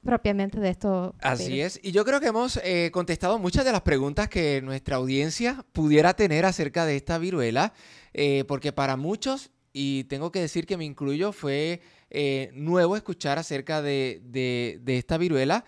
propiamente 0.07 0.61
de 0.61 0.71
esto. 0.71 1.15
Así 1.21 1.61
es. 1.61 1.81
Y 1.83 1.93
yo 1.93 2.05
creo 2.05 2.21
que 2.21 2.29
hemos 2.29 2.59
eh, 2.63 2.91
contestado 2.93 3.39
muchas 3.39 3.65
de 3.65 3.73
las 3.73 3.83
preguntas 3.83 4.29
que 4.29 4.63
nuestra 4.63 4.97
audiencia 4.97 5.65
pudiera 5.73 6.15
tener 6.15 6.47
acerca 6.47 6.87
de 6.87 6.97
esta 6.97 7.19
viruela, 7.19 7.75
eh, 8.15 8.45
porque 8.49 8.73
para 8.73 8.97
muchos, 8.97 9.51
y 9.73 10.05
tengo 10.05 10.33
que 10.33 10.41
decir 10.41 10.65
que 10.65 10.77
me 10.77 10.85
incluyo, 10.85 11.33
fue 11.33 11.83
eh, 12.11 12.51
nuevo 12.55 12.97
escuchar 12.97 13.39
acerca 13.39 13.83
de, 13.83 14.23
de 14.25 14.97
esta 14.97 15.19
viruela, 15.19 15.65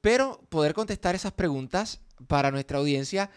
pero 0.00 0.40
poder 0.48 0.74
contestar 0.74 1.14
esas 1.14 1.32
preguntas 1.32 2.00
para 2.26 2.50
nuestra 2.50 2.78
audiencia 2.78 3.30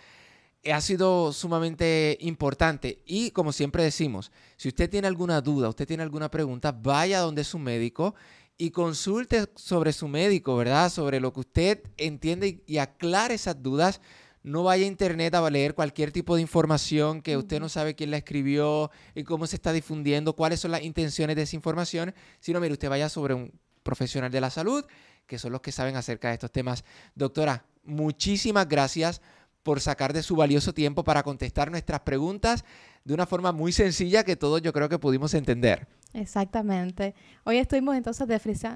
ha 0.65 0.81
sido 0.81 1.31
sumamente 1.33 2.17
importante. 2.21 3.01
Y 3.05 3.31
como 3.31 3.51
siempre 3.51 3.83
decimos, 3.83 4.31
si 4.57 4.67
usted 4.67 4.89
tiene 4.89 5.07
alguna 5.07 5.41
duda, 5.41 5.69
usted 5.69 5.87
tiene 5.87 6.03
alguna 6.03 6.29
pregunta, 6.29 6.71
vaya 6.71 7.19
donde 7.19 7.43
su 7.43 7.59
médico 7.59 8.15
y 8.57 8.71
consulte 8.71 9.47
sobre 9.55 9.93
su 9.93 10.07
médico, 10.09 10.57
¿verdad? 10.57 10.91
Sobre 10.91 11.21
lo 11.21 11.31
que 11.31 11.39
usted 11.39 11.81
entiende 11.97 12.61
y, 12.67 12.77
aclare 12.77 13.35
esas 13.35 13.63
dudas. 13.63 14.01
No 14.43 14.63
vaya 14.63 14.83
a 14.83 14.87
internet 14.87 15.33
a 15.35 15.49
leer 15.49 15.75
cualquier 15.75 16.11
tipo 16.11 16.35
de 16.35 16.41
información 16.41 17.21
que 17.21 17.37
usted 17.37 17.59
no 17.59 17.69
sabe 17.69 17.95
quién 17.95 18.11
la 18.11 18.17
escribió 18.17 18.91
y 19.15 19.23
cómo 19.23 19.47
se 19.47 19.55
está 19.55 19.71
difundiendo, 19.71 20.35
cuáles 20.35 20.59
son 20.59 20.71
las 20.71 20.83
intenciones 20.83 21.35
de 21.35 21.43
esa 21.43 21.55
información, 21.55 22.13
sino 22.39 22.59
mire, 22.59 22.73
usted 22.73 22.89
vaya 22.89 23.09
sobre 23.09 23.33
un 23.33 23.51
profesional 23.83 24.31
de 24.31 24.41
la 24.41 24.49
salud, 24.49 24.85
que 25.25 25.39
son 25.39 25.51
los 25.51 25.61
que 25.61 25.71
saben 25.71 25.95
acerca 25.95 26.29
de 26.29 26.35
estos 26.35 26.51
temas. 26.51 26.83
Doctora, 27.15 27.65
muchísimas 27.83 28.67
gracias 28.67 29.21
por 29.63 29.81
sacar 29.81 30.13
de 30.13 30.23
su 30.23 30.35
valioso 30.35 30.73
tiempo 30.73 31.03
para 31.03 31.23
contestar 31.23 31.71
nuestras 31.71 32.01
preguntas 32.01 32.63
de 33.03 33.13
una 33.13 33.25
forma 33.25 33.51
muy 33.51 33.71
sencilla 33.71 34.23
que 34.23 34.35
todos 34.35 34.61
yo 34.61 34.73
creo 34.73 34.89
que 34.89 34.99
pudimos 34.99 35.33
entender. 35.33 35.87
Exactamente. 36.13 37.13
Hoy 37.43 37.57
estuvimos 37.57 37.95
entonces 37.95 38.27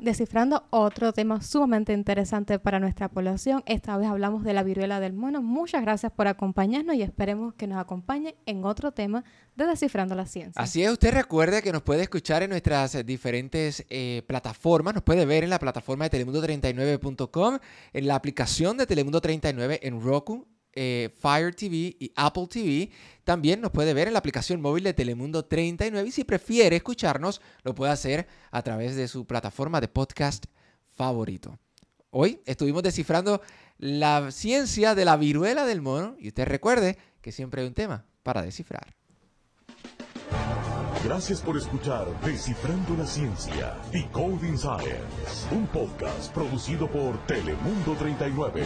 descifrando 0.01 0.67
otro 0.69 1.13
tema 1.13 1.41
sumamente 1.41 1.91
interesante 1.91 2.59
para 2.59 2.79
nuestra 2.79 3.09
población. 3.09 3.63
Esta 3.65 3.97
vez 3.97 4.07
hablamos 4.07 4.43
de 4.43 4.53
la 4.53 4.61
viruela 4.61 4.99
del 4.99 5.13
mono. 5.13 5.41
Muchas 5.41 5.81
gracias 5.81 6.11
por 6.11 6.27
acompañarnos 6.27 6.95
y 6.95 7.01
esperemos 7.01 7.55
que 7.55 7.65
nos 7.65 7.79
acompañe 7.79 8.35
en 8.45 8.65
otro 8.65 8.91
tema 8.91 9.23
de 9.55 9.65
Descifrando 9.65 10.13
la 10.13 10.27
Ciencia. 10.27 10.61
Así 10.61 10.83
es, 10.83 10.91
usted 10.91 11.11
recuerde 11.11 11.63
que 11.63 11.71
nos 11.71 11.81
puede 11.81 12.03
escuchar 12.03 12.43
en 12.43 12.51
nuestras 12.51 13.03
diferentes 13.03 13.83
eh, 13.89 14.21
plataformas. 14.27 14.93
Nos 14.93 15.03
puede 15.03 15.25
ver 15.25 15.43
en 15.43 15.49
la 15.49 15.59
plataforma 15.59 16.07
de 16.07 16.19
telemundo39.com, 16.19 17.57
en 17.93 18.07
la 18.07 18.15
aplicación 18.15 18.77
de 18.77 18.85
Telemundo 18.85 19.21
39 19.21 19.79
en 19.81 20.01
Roku, 20.01 20.47
eh, 20.75 21.13
Fire 21.19 21.53
TV 21.53 21.95
y 21.99 22.11
Apple 22.15 22.47
TV. 22.47 22.91
También 23.23 23.61
nos 23.61 23.71
puede 23.71 23.93
ver 23.93 24.07
en 24.07 24.13
la 24.13 24.19
aplicación 24.19 24.61
móvil 24.61 24.83
de 24.83 24.93
Telemundo 24.93 25.45
39 25.45 26.07
y 26.07 26.11
si 26.11 26.23
prefiere 26.23 26.75
escucharnos, 26.75 27.41
lo 27.63 27.73
puede 27.75 27.91
hacer 27.91 28.27
a 28.51 28.61
través 28.61 28.95
de 28.95 29.07
su 29.07 29.25
plataforma 29.25 29.79
de 29.81 29.87
podcast 29.87 30.45
favorito. 30.91 31.59
Hoy 32.09 32.41
estuvimos 32.45 32.83
descifrando 32.83 33.41
la 33.77 34.31
ciencia 34.31 34.95
de 34.95 35.05
la 35.05 35.17
viruela 35.17 35.65
del 35.65 35.81
mono 35.81 36.15
y 36.19 36.27
usted 36.27 36.45
recuerde 36.45 36.97
que 37.21 37.31
siempre 37.31 37.61
hay 37.61 37.67
un 37.67 37.73
tema 37.73 38.05
para 38.21 38.41
descifrar. 38.41 38.95
Gracias 41.03 41.41
por 41.41 41.57
escuchar 41.57 42.07
Descifrando 42.21 42.95
la 42.95 43.05
Ciencia, 43.05 43.75
Decoding 43.91 44.57
Science, 44.57 45.47
un 45.51 45.67
podcast 45.67 46.33
producido 46.33 46.89
por 46.89 47.17
Telemundo 47.27 47.93
39. 47.99 48.63